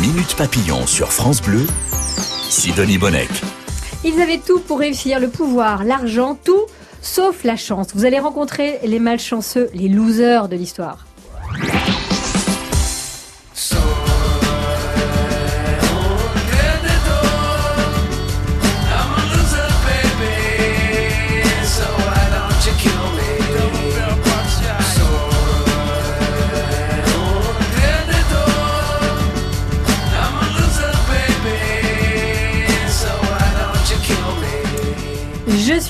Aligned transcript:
Minute 0.00 0.34
Papillon 0.34 0.86
sur 0.86 1.12
France 1.12 1.42
Bleu, 1.42 1.66
Sidonie 2.48 2.96
Bonnec. 2.96 3.28
Ils 4.02 4.18
avaient 4.22 4.38
tout 4.38 4.58
pour 4.58 4.78
réussir, 4.78 5.20
le 5.20 5.28
pouvoir, 5.28 5.84
l'argent, 5.84 6.38
tout, 6.42 6.64
sauf 7.02 7.44
la 7.44 7.56
chance. 7.56 7.88
Vous 7.94 8.06
allez 8.06 8.18
rencontrer 8.18 8.78
les 8.82 8.98
malchanceux, 8.98 9.68
les 9.74 9.88
losers 9.88 10.48
de 10.48 10.56
l'histoire. 10.56 11.04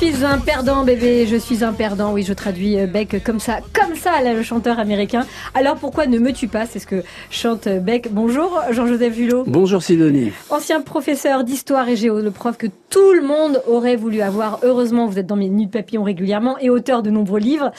Suis 0.06 0.24
un 0.24 0.38
perdant, 0.38 0.82
bébé. 0.82 1.27
Je 1.27 1.36
suis 1.36 1.62
un 1.62 1.74
perdant. 1.74 2.14
Oui, 2.14 2.22
je 2.22 2.32
traduis 2.32 2.78
euh, 2.78 2.86
Beck 2.86 3.22
comme 3.22 3.38
ça, 3.38 3.59
comme 3.74 3.95
ça, 3.96 4.23
là, 4.23 4.32
le 4.32 4.42
chanteur 4.42 4.78
américain. 4.78 5.26
Alors 5.52 5.76
pourquoi 5.76 6.06
ne 6.06 6.18
me 6.18 6.32
tue 6.32 6.48
pas? 6.48 6.64
C'est 6.64 6.78
ce 6.78 6.86
que 6.86 7.02
chante 7.28 7.66
euh, 7.66 7.80
Beck. 7.80 8.09
Bonjour, 8.10 8.62
Jean-Joseph 8.70 9.14
Julot. 9.14 9.45
Bonjour 9.46 9.82
Sidonie. 9.82 10.32
Ancien 10.48 10.80
professeur 10.80 11.45
d'histoire 11.45 11.86
et 11.86 11.96
géo, 11.96 12.20
le 12.20 12.30
prof 12.30 12.56
que 12.56 12.68
tout 12.88 13.12
le 13.12 13.20
monde 13.20 13.62
aurait 13.66 13.96
voulu 13.96 14.23
avoir. 14.23 14.60
Heureusement, 14.62 15.06
vous 15.06 15.18
êtes 15.18 15.26
dans 15.26 15.36
mes 15.36 15.50
Minutes 15.50 15.73
Papillon 15.73 16.02
régulièrement 16.02 16.56
et 16.59 16.70
auteur 16.70 17.02
de 17.02 17.10
nombreux 17.10 17.40
livres. 17.40 17.70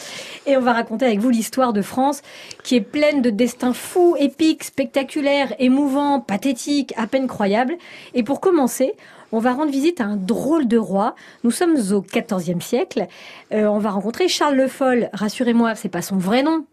Et 0.45 0.55
on 0.58 0.61
va 0.61 0.73
raconter 0.73 1.05
avec 1.05 1.19
vous 1.19 1.31
l'histoire 1.31 1.73
de 1.73 1.81
France 1.81 2.22
qui 2.63 2.75
est 2.75 2.81
pleine 2.81 3.23
de 3.23 3.31
destins 3.31 3.73
fous, 3.73 4.16
épiques, 4.19 4.63
spectaculaires, 4.63 5.55
émouvants, 5.58 6.19
pathétiques, 6.19 6.94
à 6.97 7.08
peine 7.08 7.25
croyables. 7.25 7.77
Et 8.13 8.22
pour 8.22 8.41
commencer, 8.41 8.94
on 9.31 9.40
va 9.40 9.53
rendre 9.53 9.72
visite 9.72 10.02
à 10.02 10.06
un 10.06 10.16
drôle 10.16 10.67
de 10.67 10.78
roi. 10.78 11.16
Nous 11.44 11.52
sommes 11.52 11.78
au 11.92 12.02
XIVe 12.02 12.61
siècle. 12.61 13.08
Euh, 13.53 13.66
on 13.66 13.80
va 13.80 13.92
rencontrer 13.92 14.28
Charles 14.28 14.56
le 14.56 14.67
Foll. 14.67 15.09
Rassurez-moi, 15.14 15.75
c'est 15.75 15.89
pas 15.89 16.02
son 16.02 16.17
vrai 16.17 16.44
nom. 16.44 16.66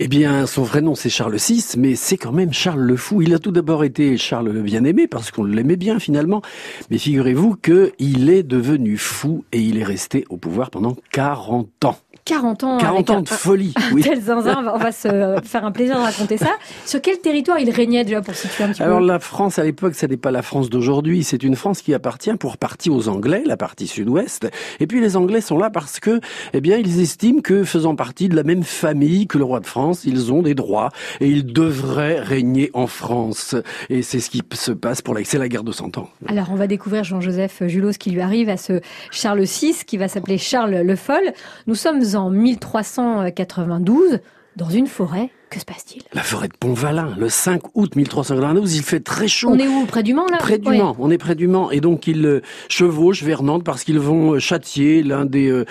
Eh 0.00 0.06
bien, 0.06 0.46
son 0.46 0.62
vrai 0.62 0.80
nom 0.80 0.94
c'est 0.94 1.10
Charles 1.10 1.34
VI, 1.38 1.64
mais 1.76 1.96
c'est 1.96 2.16
quand 2.16 2.30
même 2.30 2.52
Charles 2.52 2.82
le 2.82 2.96
Fou. 2.96 3.20
Il 3.20 3.34
a 3.34 3.40
tout 3.40 3.50
d'abord 3.50 3.82
été 3.82 4.16
Charles 4.16 4.50
le 4.50 4.62
Bien-Aimé 4.62 5.08
parce 5.08 5.32
qu'on 5.32 5.42
l'aimait 5.42 5.74
bien 5.74 5.98
finalement. 5.98 6.40
Mais 6.88 6.98
figurez-vous 6.98 7.56
qu'il 7.56 8.30
est 8.30 8.44
devenu 8.44 8.96
fou 8.96 9.44
et 9.50 9.58
il 9.58 9.76
est 9.76 9.84
resté 9.84 10.24
au 10.28 10.36
pouvoir 10.36 10.70
pendant 10.70 10.96
40 11.10 11.84
ans. 11.84 11.96
40 12.28 12.64
ans. 12.64 12.78
40 12.78 13.10
ans 13.10 13.22
de 13.22 13.28
folie. 13.28 13.72
oui. 13.92 14.02
Tel 14.02 14.20
zinzin, 14.20 14.70
on 14.72 14.78
va, 14.78 14.92
se 14.92 15.40
faire 15.42 15.64
un 15.64 15.72
plaisir 15.72 15.96
de 15.96 16.02
raconter 16.02 16.36
ça. 16.36 16.50
Sur 16.84 17.00
quel 17.00 17.18
territoire 17.20 17.58
il 17.58 17.70
régnait 17.70 18.04
déjà 18.04 18.20
pour 18.20 18.34
situer 18.34 18.64
un 18.64 18.68
petit 18.68 18.82
Alors 18.82 19.00
peu? 19.00 19.06
la 19.06 19.18
France 19.18 19.58
à 19.58 19.64
l'époque, 19.64 19.94
ce 19.94 20.04
n'est 20.04 20.18
pas 20.18 20.30
la 20.30 20.42
France 20.42 20.68
d'aujourd'hui, 20.68 21.24
c'est 21.24 21.42
une 21.42 21.56
France 21.56 21.80
qui 21.80 21.94
appartient 21.94 22.34
pour 22.34 22.58
partie 22.58 22.90
aux 22.90 23.08
Anglais, 23.08 23.42
la 23.46 23.56
partie 23.56 23.86
sud-ouest. 23.86 24.48
Et 24.78 24.86
puis 24.86 25.00
les 25.00 25.16
Anglais 25.16 25.40
sont 25.40 25.56
là 25.56 25.70
parce 25.70 26.00
que, 26.00 26.20
eh 26.52 26.60
bien, 26.60 26.76
ils 26.76 27.00
estiment 27.00 27.40
que 27.40 27.64
faisant 27.64 27.96
partie 27.96 28.28
de 28.28 28.36
la 28.36 28.42
même 28.42 28.62
famille 28.62 29.26
que 29.26 29.38
le 29.38 29.44
roi 29.44 29.60
de 29.60 29.66
France, 29.66 29.87
ils 30.04 30.32
ont 30.32 30.42
des 30.42 30.54
droits 30.54 30.90
et 31.20 31.28
ils 31.28 31.46
devraient 31.46 32.20
régner 32.20 32.70
en 32.74 32.86
France. 32.86 33.54
Et 33.90 34.02
c'est 34.02 34.20
ce 34.20 34.30
qui 34.30 34.42
se 34.54 34.72
passe 34.72 35.02
pour 35.02 35.14
la, 35.14 35.24
c'est 35.24 35.38
la 35.38 35.48
guerre 35.48 35.64
de 35.64 35.72
Cent 35.72 35.96
Ans. 35.98 36.10
Alors 36.26 36.48
on 36.50 36.56
va 36.56 36.66
découvrir 36.66 37.04
Jean-Joseph 37.04 37.62
Julot 37.66 37.92
ce 37.92 37.98
qui 37.98 38.10
lui 38.10 38.20
arrive 38.20 38.48
à 38.48 38.56
ce 38.56 38.80
Charles 39.10 39.44
VI 39.44 39.74
qui 39.86 39.96
va 39.96 40.08
s'appeler 40.08 40.38
Charles 40.38 40.82
le 40.82 40.96
Foll. 40.96 41.32
Nous 41.66 41.74
sommes 41.74 42.02
en 42.14 42.30
1392 42.30 44.20
dans 44.56 44.68
une 44.68 44.86
forêt. 44.86 45.30
Que 45.50 45.58
se 45.58 45.64
passe-t-il? 45.64 46.02
La 46.12 46.22
forêt 46.22 46.48
de 46.48 46.52
Pontvalin, 46.58 47.14
le 47.18 47.28
5 47.28 47.62
août 47.74 47.96
1392, 47.96 48.76
il 48.76 48.82
fait 48.82 49.00
très 49.00 49.28
chaud. 49.28 49.48
On 49.50 49.58
est 49.58 49.66
où? 49.66 49.86
Près 49.86 50.02
du 50.02 50.12
Mans 50.12 50.26
là? 50.30 50.36
Près 50.38 50.58
du. 50.58 50.68
Mans, 50.68 50.94
on 50.98 51.10
est 51.10 51.16
près 51.18 51.34
du 51.34 51.46
Mans. 51.48 51.70
Et 51.70 51.80
donc 51.80 52.06
ils 52.06 52.26
euh, 52.26 52.40
chevauchent 52.68 53.22
vers 53.22 53.42
Nantes 53.42 53.64
parce 53.64 53.82
qu'ils 53.84 53.98
vont 53.98 54.34
euh, 54.34 54.38
châtier 54.38 55.02
l'un 55.02 55.24
des 55.24 55.48
euh, 55.50 55.64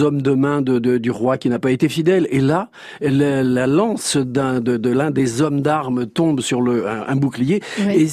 hommes 0.00 0.20
de 0.20 0.32
main 0.32 0.60
de, 0.60 0.78
de- 0.78 0.98
du 0.98 1.10
roi 1.10 1.38
qui 1.38 1.48
n'a 1.48 1.58
pas 1.58 1.70
été 1.70 1.88
fidèle. 1.88 2.26
Et 2.30 2.40
là, 2.40 2.68
la, 3.00 3.42
la 3.42 3.66
lance 3.66 4.16
de, 4.16 4.58
de 4.60 4.90
l'un 4.90 5.10
des 5.10 5.40
hommes 5.42 5.62
d'armes 5.62 6.06
tombe 6.06 6.40
sur 6.40 6.60
le, 6.60 6.86
un, 6.88 7.04
un 7.08 7.16
bouclier. 7.16 7.62
Et 7.94 8.06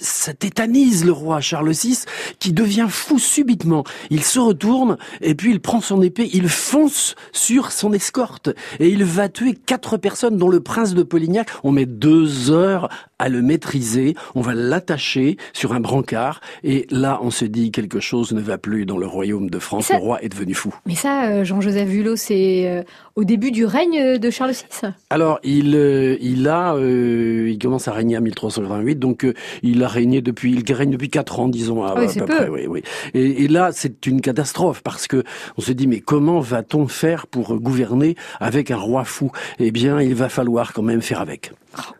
ça 0.00 0.34
tétanise 0.34 1.04
le 1.04 1.12
roi 1.12 1.40
Charles 1.40 1.72
VI 1.72 2.04
qui 2.38 2.52
devient 2.52 2.86
fou 2.88 3.18
subitement. 3.18 3.84
Il 4.10 4.24
se 4.24 4.38
retourne 4.38 4.96
et 5.20 5.34
puis 5.34 5.50
il 5.50 5.60
prend 5.60 5.80
son 5.80 6.02
épée, 6.02 6.30
il 6.32 6.48
fonce 6.48 7.14
sur 7.32 7.72
son 7.72 7.92
escorte 7.92 8.50
et 8.78 8.88
il 8.88 9.04
va 9.04 9.28
tuer 9.28 9.54
quatre 9.54 9.96
personnes 9.96 10.36
dont 10.36 10.48
le 10.48 10.60
prince 10.60 10.94
de 10.94 11.02
Polignac. 11.02 11.48
On 11.64 11.72
met 11.72 11.86
deux 11.86 12.50
heures 12.50 12.88
à 13.18 13.28
le 13.28 13.42
maîtriser, 13.42 14.14
on 14.34 14.40
va 14.40 14.54
l'attacher 14.54 15.36
sur 15.52 15.72
un 15.72 15.80
brancard 15.80 16.40
et 16.64 16.86
là 16.90 17.18
on 17.22 17.30
se 17.30 17.44
dit 17.44 17.70
quelque 17.70 18.00
chose 18.00 18.32
ne 18.32 18.40
va 18.40 18.58
plus 18.58 18.86
dans 18.86 18.98
le 18.98 19.06
royaume 19.06 19.50
de 19.50 19.58
France. 19.58 19.86
Ça- 19.86 19.94
Le 19.94 20.00
roi 20.00 20.22
est 20.22 20.28
devenu 20.28 20.54
fou. 20.54 20.74
Mais 20.86 20.94
ça, 20.94 21.28
euh, 21.28 21.44
Jean-Joseph 21.44 21.88
Julot, 21.88 22.16
c'est 22.16 22.68
euh, 22.68 22.82
au 23.16 23.24
début 23.24 23.50
du 23.50 23.64
règne 23.64 24.18
de 24.18 24.30
Charles 24.30 24.52
VI 24.52 24.88
Alors, 25.10 25.40
il, 25.42 25.74
euh, 25.74 26.16
il 26.20 26.46
a, 26.48 26.74
euh, 26.74 27.48
il 27.50 27.58
commence 27.58 27.88
à 27.88 27.92
régner 27.92 28.16
en 28.16 28.20
1388, 28.20 28.96
donc 28.98 29.24
euh, 29.24 29.34
il 29.62 29.82
a 29.82 29.88
régné 29.88 30.20
depuis, 30.20 30.52
il 30.54 30.72
règne 30.72 30.90
depuis 30.90 31.08
quatre 31.10 31.40
ans, 31.40 31.48
disons, 31.48 31.82
à, 31.84 31.94
Ah 31.96 32.00
oui, 32.00 32.06
à 32.06 32.24
peu. 32.24 32.26
près. 32.26 32.48
Oui, 32.48 32.66
oui. 32.68 32.82
Et, 33.14 33.44
et 33.44 33.48
là, 33.48 33.70
c'est 33.72 34.06
une 34.06 34.20
catastrophe 34.20 34.82
parce 34.82 35.06
que 35.08 35.24
on 35.56 35.60
se 35.62 35.72
dit, 35.72 35.86
mais 35.86 36.00
comment 36.00 36.40
va-t-on 36.40 36.86
faire 36.88 37.26
pour 37.26 37.54
gouverner 37.58 38.14
avec 38.40 38.70
un 38.70 38.76
roi 38.76 39.04
fou? 39.04 39.32
Eh 39.58 39.70
bien, 39.72 40.00
il 40.00 40.14
va 40.14 40.28
falloir 40.28 40.72
quand 40.72 40.82
même 40.82 41.02
faire 41.02 41.20
avec. 41.20 41.50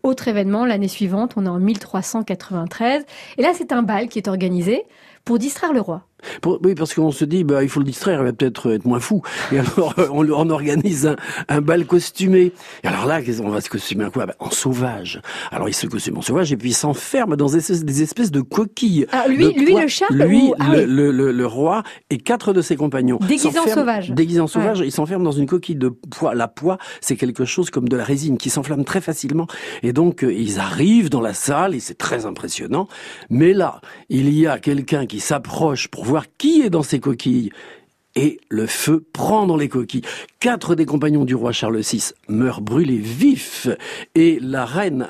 Autre 0.02 0.28
événement, 0.28 0.64
l'année 0.64 0.88
suivante, 0.88 1.34
on 1.36 1.46
est 1.46 1.48
en 1.48 1.58
1393. 1.58 3.04
Et 3.36 3.42
là, 3.42 3.52
c'est 3.54 3.72
un 3.72 3.82
bal 3.82 4.08
qui 4.08 4.18
est 4.18 4.28
organisé 4.28 4.84
pour 5.24 5.38
distraire 5.38 5.72
le 5.72 5.80
roi. 5.80 6.06
Pour- 6.42 6.58
oui, 6.64 6.74
parce 6.74 6.94
qu'on 6.94 7.10
se 7.12 7.24
dit, 7.24 7.44
bah, 7.44 7.62
il 7.62 7.68
faut 7.68 7.80
le 7.80 7.86
distraire, 7.86 8.20
il 8.20 8.24
va 8.24 8.32
peut-être 8.32 8.72
être 8.72 8.84
moins 8.84 9.00
fou. 9.00 9.22
Et 9.52 9.58
alors, 9.58 9.94
euh, 9.98 10.08
on, 10.10 10.28
on 10.30 10.50
organise 10.50 11.06
un, 11.06 11.16
un 11.48 11.60
bal 11.60 11.86
costumé. 11.86 12.52
Et 12.82 12.86
alors 12.88 13.06
là, 13.06 13.22
qu'est-ce- 13.22 13.40
on 13.42 13.50
va 13.50 13.60
se 13.60 13.70
costumer 13.70 14.04
en 14.04 14.10
quoi? 14.10 14.26
Bah, 14.26 14.34
En 14.40 14.50
sauvage. 14.50 15.20
Alors, 15.50 15.68
il 15.68 15.74
se 15.74 15.86
costume 15.86 16.18
en 16.18 16.22
sauvage 16.22 16.52
et 16.52 16.56
puis 16.56 16.70
il 16.70 16.74
s'enferme 16.74 17.36
dans 17.36 17.46
des 17.46 17.58
espèces, 17.58 17.84
des 17.84 18.02
espèces 18.02 18.30
de 18.30 18.40
coquilles. 18.40 19.06
Ah, 19.12 19.26
lui- 19.28 19.52
de 19.54 19.60
lui, 19.60 19.74
le 19.74 19.86
Charles, 19.88 20.16
Lui, 20.16 20.42
ou- 20.48 20.54
ah 20.58 20.72
le, 20.72 20.78
oui. 20.80 20.84
le- 20.86 21.10
le- 21.12 21.32
le 21.32 21.46
roi 21.46 21.82
et 22.10 22.18
quatre 22.18 22.52
de 22.52 22.62
ses 22.62 22.76
compagnons. 22.76 23.18
S'enferment- 23.38 23.74
sauvage. 23.74 24.10
Déguisés 24.10 24.40
en 24.40 24.46
sauvage, 24.46 24.80
ils 24.84 24.92
s'enferment 24.92 25.24
dans 25.24 25.32
une 25.32 25.46
coquille 25.46 25.76
de 25.76 25.88
pois. 25.88 26.34
La 26.34 26.48
poix, 26.48 26.78
c'est 27.00 27.16
quelque 27.16 27.44
chose 27.44 27.70
comme 27.70 27.88
de 27.88 27.96
la 27.96 28.04
résine 28.04 28.38
qui 28.38 28.50
s'enflamme 28.50 28.84
très 28.84 29.00
facilement. 29.00 29.46
Et 29.82 29.92
donc, 29.92 30.24
euh, 30.24 30.32
ils 30.32 30.58
arrivent 30.58 31.10
dans 31.10 31.20
la 31.20 31.34
salle 31.34 31.74
et 31.74 31.80
c'est 31.80 31.96
très 31.98 32.26
impressionnant. 32.26 32.88
Mais 33.30 33.52
là, 33.52 33.80
il 34.08 34.32
y 34.34 34.46
a 34.46 34.58
quelqu'un 34.58 35.06
qui 35.06 35.20
s'approche 35.20 35.88
pour 35.88 36.04
voir 36.08 36.24
qui 36.38 36.62
est 36.62 36.70
dans 36.70 36.82
ces 36.82 37.00
coquilles. 37.00 37.50
Et 38.14 38.40
le 38.48 38.66
feu 38.66 39.04
prend 39.12 39.46
dans 39.46 39.56
les 39.56 39.68
coquilles. 39.68 40.02
Quatre 40.40 40.74
des 40.74 40.86
compagnons 40.86 41.24
du 41.24 41.34
roi 41.34 41.52
Charles 41.52 41.78
VI 41.78 42.10
meurent 42.28 42.62
brûlés 42.62 42.98
vifs. 42.98 43.68
Et 44.14 44.40
la 44.40 44.64
reine, 44.64 45.06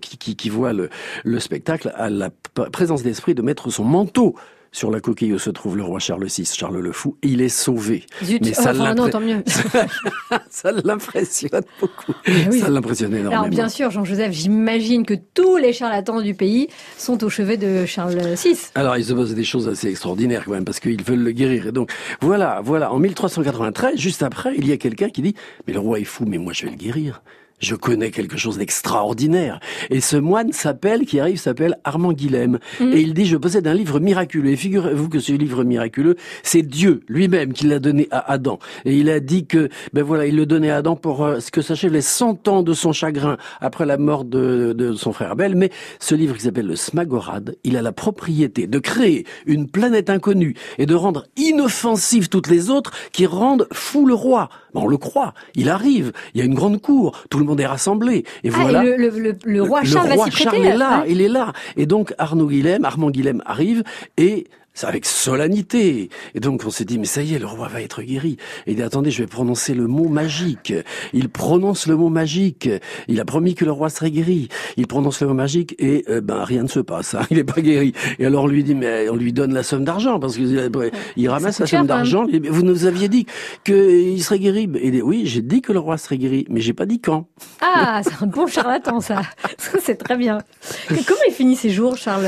qui, 0.00 0.48
voit 0.50 0.72
le, 0.72 0.90
le 1.24 1.40
spectacle, 1.40 1.92
a 1.94 2.10
la 2.10 2.30
présence 2.72 3.02
d'esprit 3.02 3.34
de 3.34 3.42
mettre 3.42 3.70
son 3.70 3.84
manteau 3.84 4.34
sur 4.72 4.90
la 4.90 5.00
coquille 5.00 5.32
où 5.32 5.38
se 5.38 5.50
trouve 5.50 5.76
le 5.76 5.82
roi 5.82 5.98
Charles 5.98 6.26
VI, 6.26 6.44
Charles 6.44 6.78
le 6.78 6.92
Fou, 6.92 7.16
et 7.22 7.28
il 7.28 7.40
est 7.40 7.48
sauvé. 7.48 8.06
Zut, 8.22 8.44
Mais 8.44 8.54
ça 8.54 8.70
enfin, 8.72 8.94
non, 8.94 9.08
tant 9.08 9.20
mieux. 9.20 9.42
ça 10.50 10.72
l'impressionne 10.72 11.62
beaucoup. 11.80 12.12
oui. 12.26 12.60
Ça 12.60 12.68
l'impressionne 12.68 13.12
énormément. 13.14 13.42
Alors 13.42 13.48
bien 13.48 13.68
sûr, 13.68 13.90
Jean-Joseph, 13.90 14.32
j'imagine 14.32 15.04
que 15.04 15.14
tous 15.34 15.56
les 15.56 15.72
charlatans 15.72 16.20
du 16.20 16.34
pays 16.34 16.68
sont 16.96 17.22
au 17.24 17.28
chevet 17.28 17.56
de 17.56 17.86
Charles 17.86 18.16
VI. 18.16 18.56
Alors, 18.74 18.96
il 18.96 19.04
se 19.04 19.12
passe 19.12 19.34
des 19.34 19.44
choses 19.44 19.68
assez 19.68 19.88
extraordinaires 19.88 20.44
quand 20.44 20.52
même, 20.52 20.64
parce 20.64 20.80
qu'ils 20.80 21.02
veulent 21.02 21.22
le 21.22 21.32
guérir. 21.32 21.66
Et 21.66 21.72
donc, 21.72 21.92
voilà, 22.20 22.60
voilà. 22.64 22.92
En 22.92 22.98
1393, 22.98 23.96
juste 23.96 24.22
après, 24.22 24.54
il 24.56 24.66
y 24.68 24.72
a 24.72 24.76
quelqu'un 24.76 25.10
qui 25.10 25.22
dit, 25.22 25.34
mais 25.66 25.72
le 25.72 25.80
roi 25.80 25.98
est 26.00 26.04
fou, 26.04 26.24
mais 26.26 26.38
moi 26.38 26.52
je 26.52 26.64
vais 26.64 26.70
le 26.70 26.76
guérir. 26.76 27.22
Je 27.60 27.74
connais 27.74 28.10
quelque 28.10 28.36
chose 28.36 28.58
d'extraordinaire. 28.58 29.60
Et 29.90 30.00
ce 30.00 30.16
moine 30.16 30.52
s'appelle, 30.52 31.04
qui 31.04 31.20
arrive, 31.20 31.38
s'appelle 31.38 31.78
Armand 31.84 32.12
Guilhem. 32.12 32.58
Mhm. 32.80 32.92
Et 32.92 33.00
il 33.00 33.14
dit, 33.14 33.26
je 33.26 33.36
possède 33.36 33.66
un 33.66 33.74
livre 33.74 34.00
miraculeux. 34.00 34.50
Et 34.50 34.56
figurez-vous 34.56 35.08
que 35.08 35.20
ce 35.20 35.32
livre 35.32 35.62
miraculeux, 35.64 36.16
c'est 36.42 36.62
Dieu 36.62 37.02
lui-même 37.08 37.52
qui 37.52 37.66
l'a 37.66 37.78
donné 37.78 38.08
à 38.10 38.32
Adam. 38.32 38.58
Et 38.84 38.96
il 38.96 39.10
a 39.10 39.20
dit 39.20 39.46
que, 39.46 39.68
ben 39.92 40.02
voilà, 40.02 40.26
il 40.26 40.36
le 40.36 40.46
donnait 40.46 40.70
à 40.70 40.78
Adam 40.78 40.96
pour 40.96 41.24
euh, 41.24 41.40
ce 41.40 41.50
que 41.50 41.62
s'achève 41.62 41.92
les 41.92 42.00
100 42.00 42.48
ans 42.48 42.62
de 42.62 42.72
son 42.72 42.92
chagrin 42.92 43.36
après 43.60 43.84
la 43.86 43.98
mort 43.98 44.24
de, 44.24 44.72
de 44.72 44.94
son 44.94 45.12
frère 45.12 45.32
Abel. 45.32 45.54
Mais 45.54 45.70
ce 45.98 46.14
livre 46.14 46.36
qui 46.36 46.42
s'appelle 46.42 46.66
le 46.66 46.76
Smagorad, 46.76 47.56
il 47.64 47.76
a 47.76 47.82
la 47.82 47.92
propriété 47.92 48.66
de 48.66 48.78
créer 48.78 49.26
une 49.46 49.68
planète 49.68 50.08
inconnue 50.08 50.54
et 50.78 50.86
de 50.86 50.94
rendre 50.94 51.26
inoffensives 51.36 52.28
toutes 52.28 52.48
les 52.48 52.70
autres 52.70 52.92
qui 53.12 53.26
rendent 53.26 53.68
fou 53.72 54.06
le 54.06 54.14
roi. 54.14 54.48
Ben, 54.74 54.80
on 54.82 54.86
le 54.88 54.96
croit. 54.96 55.34
Il 55.54 55.68
arrive. 55.68 56.12
Il 56.34 56.38
y 56.38 56.42
a 56.42 56.44
une 56.44 56.54
grande 56.54 56.80
cour. 56.80 57.24
Tout 57.30 57.38
le 57.38 57.44
monde 57.44 57.60
est 57.60 57.66
rassemblé. 57.66 58.24
Et 58.44 58.50
Ah, 58.52 58.58
voilà. 58.60 58.84
et 58.84 58.96
le, 58.96 59.08
le- 59.10 59.18
le- 59.18 59.36
le 59.44 59.62
roi 59.62 59.84
Charles 59.84 60.04
le 60.04 60.08
va 60.10 60.14
roi 60.16 60.24
s'y 60.26 60.30
prêter. 60.32 60.50
Charles 60.50 60.66
est 60.66 60.76
là, 60.76 60.98
hein 61.00 61.04
il 61.08 61.20
est 61.20 61.28
là. 61.28 61.52
Et 61.76 61.86
donc 61.86 62.14
Arnaud 62.18 62.46
Guilhem, 62.48 62.84
Armand 62.84 63.10
Guilhem 63.10 63.42
arrive 63.46 63.82
et 64.16 64.46
avec 64.82 65.04
solennité. 65.04 66.08
Et 66.34 66.40
donc 66.40 66.62
on 66.66 66.70
s'est 66.70 66.84
dit, 66.84 66.98
mais 66.98 67.06
ça 67.06 67.22
y 67.22 67.34
est, 67.34 67.38
le 67.38 67.46
roi 67.46 67.68
va 67.68 67.82
être 67.82 68.02
guéri. 68.02 68.36
Et 68.66 68.72
il 68.72 68.76
dit, 68.76 68.82
attendez, 68.82 69.10
je 69.10 69.22
vais 69.22 69.26
prononcer 69.26 69.74
le 69.74 69.86
mot 69.86 70.08
magique. 70.08 70.72
Il 71.12 71.28
prononce 71.28 71.86
le 71.86 71.96
mot 71.96 72.08
magique. 72.08 72.68
Il 73.08 73.20
a 73.20 73.24
promis 73.24 73.54
que 73.54 73.64
le 73.64 73.72
roi 73.72 73.90
serait 73.90 74.10
guéri. 74.10 74.48
Il 74.76 74.86
prononce 74.86 75.20
le 75.20 75.28
mot 75.28 75.34
magique 75.34 75.74
et 75.78 76.04
euh, 76.08 76.20
ben 76.20 76.42
rien 76.44 76.62
ne 76.62 76.68
se 76.68 76.80
passe. 76.80 77.14
Hein. 77.14 77.22
Il 77.30 77.36
n'est 77.36 77.44
pas 77.44 77.60
guéri. 77.60 77.92
Et 78.18 78.26
alors 78.26 78.44
on 78.44 78.46
lui 78.46 78.64
dit, 78.64 78.74
mais 78.74 79.08
on 79.08 79.16
lui 79.16 79.32
donne 79.32 79.52
la 79.52 79.62
somme 79.62 79.84
d'argent 79.84 80.18
parce 80.18 80.36
qu'il 80.36 80.70
il 81.16 81.28
ramasse 81.28 81.60
la 81.60 81.66
somme 81.66 81.86
d'argent. 81.86 82.26
Vous 82.48 82.62
nous 82.62 82.86
aviez 82.86 83.08
dit 83.08 83.26
qu'il 83.64 84.22
serait 84.22 84.38
guéri. 84.38 84.68
Et 84.80 84.90
dit, 84.90 85.02
oui, 85.02 85.22
j'ai 85.26 85.42
dit 85.42 85.60
que 85.62 85.72
le 85.72 85.78
roi 85.78 85.98
serait 85.98 86.18
guéri, 86.18 86.46
mais 86.48 86.60
j'ai 86.60 86.72
pas 86.72 86.86
dit 86.86 87.00
quand. 87.00 87.28
Ah, 87.60 88.00
c'est 88.02 88.22
un 88.22 88.26
bon 88.26 88.46
charlatan 88.46 89.00
ça. 89.00 89.22
c'est 89.80 89.96
très 89.96 90.16
bien. 90.16 90.38
comment 90.88 91.20
il 91.28 91.34
finit 91.34 91.56
ses 91.56 91.70
jours, 91.70 91.96
Charles, 91.96 92.26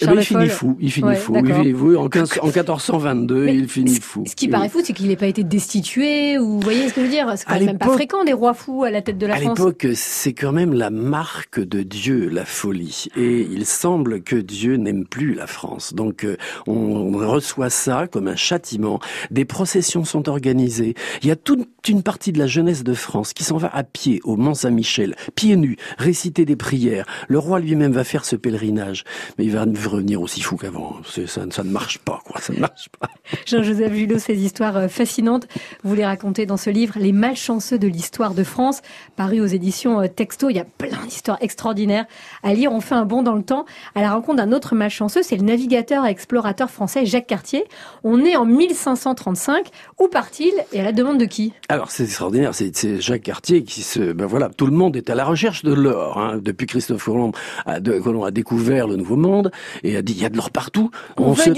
eh 0.00 0.06
ben, 0.06 0.14
il 0.14 0.24
finit 0.24 0.48
fou. 0.48 0.76
Il 0.80 0.90
finit 0.90 1.16
fou. 1.16 1.34
En, 1.82 2.08
1422, 2.08 3.48
il 3.48 3.68
finit 3.68 4.00
fou. 4.00 4.24
Ce 4.26 4.34
qui 4.34 4.48
paraît 4.48 4.68
fou, 4.68 4.80
c'est 4.82 4.92
qu'il 4.92 5.08
n'ait 5.08 5.16
pas 5.16 5.26
été 5.26 5.44
destitué, 5.44 6.38
ou 6.38 6.52
vous 6.54 6.60
voyez 6.60 6.88
ce 6.88 6.94
que 6.94 7.00
je 7.00 7.06
veux 7.06 7.12
dire 7.12 7.32
C'est 7.36 7.46
quand 7.46 7.60
même 7.60 7.78
pas 7.78 7.88
fréquent 7.88 8.24
des 8.24 8.32
rois 8.32 8.54
fous 8.54 8.84
à 8.84 8.90
la 8.90 9.02
tête 9.02 9.18
de 9.18 9.26
la 9.26 9.36
France. 9.36 9.58
À 9.58 9.64
l'époque, 9.64 9.86
c'est 9.94 10.32
quand 10.32 10.52
même 10.52 10.72
la 10.72 10.90
marque 10.90 11.60
de 11.60 11.82
Dieu, 11.82 12.28
la 12.28 12.44
folie. 12.44 13.06
Et 13.16 13.40
il 13.40 13.66
semble 13.66 14.22
que 14.22 14.36
Dieu 14.36 14.76
n'aime 14.76 15.06
plus 15.06 15.34
la 15.34 15.46
France. 15.46 15.94
Donc, 15.94 16.24
euh, 16.24 16.36
on 16.66 17.12
reçoit 17.12 17.70
ça 17.70 18.06
comme 18.06 18.28
un 18.28 18.36
châtiment. 18.36 19.00
Des 19.30 19.44
processions 19.44 20.04
sont 20.04 20.28
organisées. 20.28 20.94
Il 21.22 21.28
y 21.28 21.30
a 21.30 21.36
toute 21.36 21.68
une 21.88 22.02
partie 22.02 22.32
de 22.32 22.38
la 22.38 22.46
jeunesse 22.46 22.84
de 22.84 22.94
France 22.94 23.32
qui 23.32 23.44
s'en 23.44 23.56
va 23.56 23.68
à 23.72 23.82
pied 23.82 24.20
au 24.24 24.36
Mont 24.36 24.54
Saint-Michel, 24.54 25.16
pieds 25.34 25.56
nus, 25.56 25.76
réciter 25.98 26.44
des 26.44 26.56
prières. 26.56 27.06
Le 27.28 27.38
roi 27.38 27.60
lui-même 27.60 27.92
va 27.92 28.04
faire 28.04 28.24
ce 28.24 28.36
pèlerinage. 28.36 29.04
Mais 29.38 29.44
il 29.44 29.50
va 29.50 29.64
revenir 29.64 30.20
aussi 30.20 30.40
fou 30.40 30.56
qu'avant. 30.56 30.96
Ça, 31.04 31.26
ça, 31.26 31.64
ne 31.64 31.71
marche 31.72 31.98
pas, 31.98 32.20
quoi. 32.24 32.40
Ça 32.40 32.52
ne 32.52 32.60
marche 32.60 32.88
pas. 32.98 33.08
Jean-Joseph 33.46 33.92
Julot, 33.92 34.18
ces 34.18 34.38
histoires 34.38 34.76
euh, 34.76 34.88
fascinantes, 34.88 35.48
vous 35.82 35.94
les 35.94 36.04
racontez 36.04 36.46
dans 36.46 36.56
ce 36.56 36.70
livre, 36.70 36.94
Les 36.98 37.12
malchanceux 37.12 37.78
de 37.78 37.88
l'histoire 37.88 38.34
de 38.34 38.44
France, 38.44 38.82
paru 39.16 39.40
aux 39.40 39.46
éditions 39.46 40.00
euh, 40.00 40.06
Texto. 40.06 40.50
Il 40.50 40.56
y 40.56 40.60
a 40.60 40.64
plein 40.64 41.04
d'histoires 41.06 41.38
extraordinaires 41.40 42.06
à 42.42 42.54
lire. 42.54 42.72
On 42.72 42.80
fait 42.80 42.94
un 42.94 43.04
bond 43.04 43.22
dans 43.22 43.34
le 43.34 43.42
temps 43.42 43.64
à 43.94 44.02
la 44.02 44.12
rencontre 44.12 44.36
d'un 44.36 44.52
autre 44.52 44.74
malchanceux, 44.74 45.22
c'est 45.22 45.36
le 45.36 45.42
navigateur 45.42 46.06
et 46.06 46.10
explorateur 46.10 46.70
français 46.70 47.06
Jacques 47.06 47.26
Cartier. 47.26 47.64
On 48.04 48.24
est 48.24 48.36
en 48.36 48.44
1535. 48.44 49.66
Où 50.00 50.08
part-il 50.08 50.52
et 50.72 50.80
à 50.80 50.84
la 50.84 50.92
demande 50.92 51.18
de 51.18 51.24
qui? 51.24 51.52
Alors, 51.68 51.90
c'est 51.90 52.04
extraordinaire. 52.04 52.54
C'est 52.54 53.00
Jacques 53.00 53.22
Cartier 53.22 53.64
qui 53.64 53.82
se, 53.82 54.12
ben 54.12 54.26
voilà, 54.26 54.48
tout 54.48 54.66
le 54.66 54.72
monde 54.72 54.96
est 54.96 55.10
à 55.10 55.14
la 55.14 55.24
recherche 55.24 55.62
de 55.62 55.72
l'or. 55.72 56.18
Hein. 56.18 56.38
Depuis 56.42 56.66
Christophe 56.66 57.04
Colomb 57.04 57.32
a, 57.66 57.80
Colomb 57.80 58.24
a 58.24 58.30
découvert 58.30 58.86
le 58.86 58.96
Nouveau 58.96 59.16
Monde, 59.16 59.50
et 59.82 59.96
a 59.96 60.02
dit 60.02 60.12
il 60.12 60.22
y 60.22 60.24
a 60.24 60.28
de 60.28 60.36
l'or 60.36 60.50
partout. 60.50 60.90
On, 61.16 61.34
se 61.34 61.50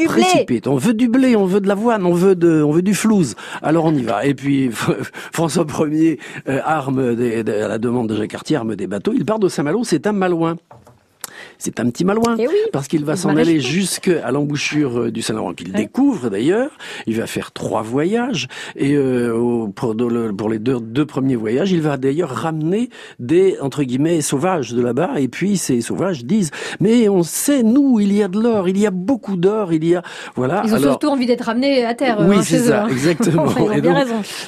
On 0.66 0.76
veut 0.76 0.94
du 0.94 1.08
blé, 1.08 1.36
on 1.36 1.46
veut 1.46 1.60
de 1.60 1.68
l'avoine, 1.68 2.06
on 2.06 2.14
veut 2.14 2.36
de, 2.36 2.62
on 2.62 2.72
veut 2.72 2.82
du 2.82 2.94
flouze. 2.94 3.34
Alors 3.62 3.84
on 3.84 3.94
y 3.94 4.02
va. 4.02 4.24
Et 4.24 4.34
puis 4.34 4.70
François 5.32 5.66
Ier 5.80 6.18
euh, 6.48 6.60
arme 6.64 6.98
à 6.98 7.68
la 7.68 7.78
demande 7.78 8.08
de 8.08 8.16
Jacques 8.16 8.30
Cartier 8.30 8.56
arme 8.56 8.76
des 8.76 8.86
bateaux. 8.86 9.12
Il 9.14 9.24
part 9.24 9.38
de 9.38 9.48
Saint-Malo. 9.48 9.84
C'est 9.84 10.06
un 10.06 10.12
Malouin 10.12 10.56
c'est 11.58 11.80
un 11.80 11.90
petit 11.90 12.04
malouin. 12.04 12.36
Eh 12.38 12.46
parce 12.72 12.88
qu'il 12.88 13.04
va 13.04 13.16
s'en 13.16 13.36
aller 13.36 13.60
jusqu'à 13.60 14.30
l'embouchure 14.30 15.00
euh, 15.00 15.10
du 15.10 15.22
Saint-Laurent, 15.22 15.54
qu'il 15.54 15.72
découvre 15.72 16.30
d'ailleurs. 16.30 16.70
Il 17.06 17.16
va 17.16 17.26
faire 17.26 17.52
trois 17.52 17.82
voyages. 17.82 18.48
Et 18.76 18.94
euh, 18.94 19.66
pour, 19.74 19.94
les 19.94 20.58
deux, 20.58 21.06
premiers 21.06 21.36
voyages, 21.36 21.72
il 21.72 21.80
va 21.80 21.96
d'ailleurs 21.96 22.30
ramener 22.30 22.88
des, 23.18 23.56
entre 23.60 23.82
guillemets, 23.82 24.20
sauvages 24.20 24.72
de 24.72 24.82
là-bas. 24.82 25.12
Et 25.18 25.28
puis 25.28 25.56
ces 25.56 25.80
sauvages 25.80 26.24
disent, 26.24 26.50
mais 26.80 27.08
on 27.08 27.22
sait, 27.22 27.62
nous, 27.62 28.00
il 28.00 28.12
y 28.12 28.22
a 28.22 28.28
de 28.28 28.40
l'or, 28.40 28.68
il 28.68 28.78
y 28.78 28.86
a 28.86 28.90
beaucoup 28.90 29.36
d'or, 29.36 29.72
il 29.72 29.84
y 29.84 29.94
a... 29.94 30.02
Voilà. 30.34 30.62
Ils 30.64 30.74
ont 30.74 30.78
surtout 30.78 31.08
envie 31.08 31.26
d'être 31.26 31.44
ramenés 31.44 31.84
à 31.84 31.94
terre. 31.94 32.18
Oui, 32.20 32.36
hein, 32.38 32.42
c'est 32.42 32.58
ça, 32.58 32.84
hein. 32.84 32.88
exactement. 32.88 33.70
et 33.72 33.80
donc, 33.80 33.96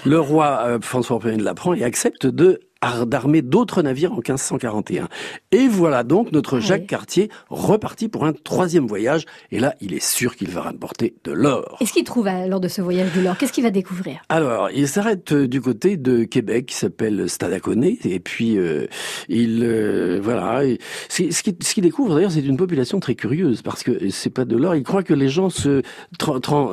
le 0.05 0.21
roi 0.21 0.61
euh, 0.67 0.79
François 0.81 1.19
Ier 1.25 1.37
l'apprend 1.37 1.75
et 1.75 1.85
accepte 1.85 2.27
de 2.27 2.61
d'armer 3.07 3.43
d'autres 3.43 3.83
navires 3.83 4.13
en 4.13 4.17
1541. 4.17 5.09
Et 5.53 5.69
voilà 5.69 6.05
donc 6.05 6.33
notre 6.33 6.61
Jacques 6.61 6.87
Cartier 6.87 7.31
reparti 7.49 8.09
pour 8.09 8.25
un 8.25 8.33
troisième 8.33 8.87
voyage. 8.87 9.25
Et 9.51 9.61
là, 9.61 9.75
il 9.81 9.95
est 9.95 10.05
sûr 10.05 10.37
qu'il 10.37 10.51
va 10.51 10.63
rapporter 10.63 11.15
de 11.25 11.33
l'or. 11.33 11.77
Et 11.81 11.87
ce 11.87 11.93
qu'il 11.93 12.05
trouve 12.05 12.29
lors 12.49 12.61
de 12.61 12.69
ce 12.69 12.81
voyage 12.81 13.13
de 13.15 13.21
l'or 13.21 13.37
Qu'est-ce 13.39 13.53
qu'il 13.53 13.65
va 13.65 13.71
découvrir? 13.71 14.21
Alors, 14.29 14.71
il 14.75 14.89
s'arrête 14.89 15.33
euh, 15.33 15.47
du 15.47 15.61
côté 15.61 15.97
de 15.97 16.25
Québec, 16.25 16.67
qui 16.67 16.75
s'appelle 16.75 17.29
Stadaconé. 17.29 17.99
Et 18.05 18.21
puis, 18.21 18.59
euh, 18.59 18.87
il... 19.29 19.63
Euh, 19.63 20.21
voilà. 20.23 20.63
ce 21.09 21.43
qu'il 21.43 21.83
découvre, 21.83 22.15
d'ailleurs, 22.15 22.33
c'est 22.33 22.41
une 22.41 22.57
population 22.57 23.01
très 23.01 23.15
curieuse, 23.15 23.63
parce 23.63 23.83
que 23.83 24.11
c'est 24.11 24.31
pas 24.31 24.45
de 24.45 24.57
l'or. 24.57 24.75
Il 24.75 24.83
croit 24.83 25.03
que 25.03 25.15
les 25.15 25.29
gens 25.29 25.51
se... 25.51 25.83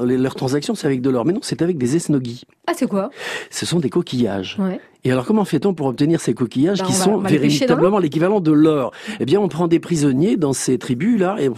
leurs 0.06 0.36
transactions, 0.36 0.76
c'est 0.76 0.88
avec 0.88 1.02
de 1.02 1.10
l'or. 1.10 1.26
Mais 1.26 1.34
non, 1.34 1.42
c'est 1.44 1.62
avec 1.62 1.78
des 1.78 1.96
esnoguis. 1.96 2.44
Ah, 2.68 2.74
c'est 2.76 2.88
quoi? 2.88 3.10
Ce 3.50 3.66
sont 3.66 3.80
des 3.80 3.90
coquillages. 3.90 4.58
Ouais. 4.60 4.80
Et 5.04 5.12
alors 5.12 5.26
comment 5.26 5.46
fait-on 5.46 5.74
pour 5.74 5.88
obtenir 5.88 6.22
ces 6.22 6.34
coquillages 6.34 6.80
bah, 6.80 6.86
qui 6.86 6.94
sont 6.94 7.18
véritablement 7.18 8.00
l'équivalent 8.00 8.40
de 8.40 8.52
l'or? 8.52 8.92
Eh 9.20 9.26
bien, 9.26 9.40
on 9.40 9.48
prend 9.48 9.68
des 9.68 9.80
prisonniers 9.80 10.38
dans 10.38 10.54
ces 10.54 10.78
tribus 10.78 11.20
là, 11.20 11.36
et, 11.40 11.50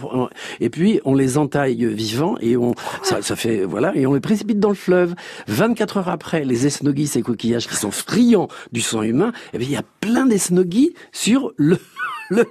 et 0.60 0.70
puis 0.70 1.00
on 1.04 1.14
les 1.14 1.38
entaille 1.38 1.84
vivants 1.86 2.36
et 2.40 2.56
on 2.56 2.74
ça, 3.02 3.22
ça, 3.22 3.36
fait 3.36 3.64
voilà 3.64 3.94
et 3.94 4.06
on 4.06 4.14
les 4.14 4.20
précipite 4.20 4.58
dans 4.58 4.68
le 4.68 4.74
fleuve. 4.74 5.14
24 5.48 5.98
heures 5.98 6.08
après, 6.08 6.44
les 6.44 6.66
esnogis, 6.66 7.06
ces 7.06 7.22
coquillages 7.22 7.68
qui 7.68 7.76
sont 7.76 7.90
friands 7.90 8.48
du 8.72 8.80
sang 8.80 9.02
humain, 9.02 9.32
eh 9.52 9.58
bien 9.58 9.68
il 9.68 9.72
y 9.74 9.76
a 9.76 9.84
plein 10.00 10.26
d'esnogis 10.26 10.94
sur 11.12 11.52
le 11.56 11.78
le 12.30 12.46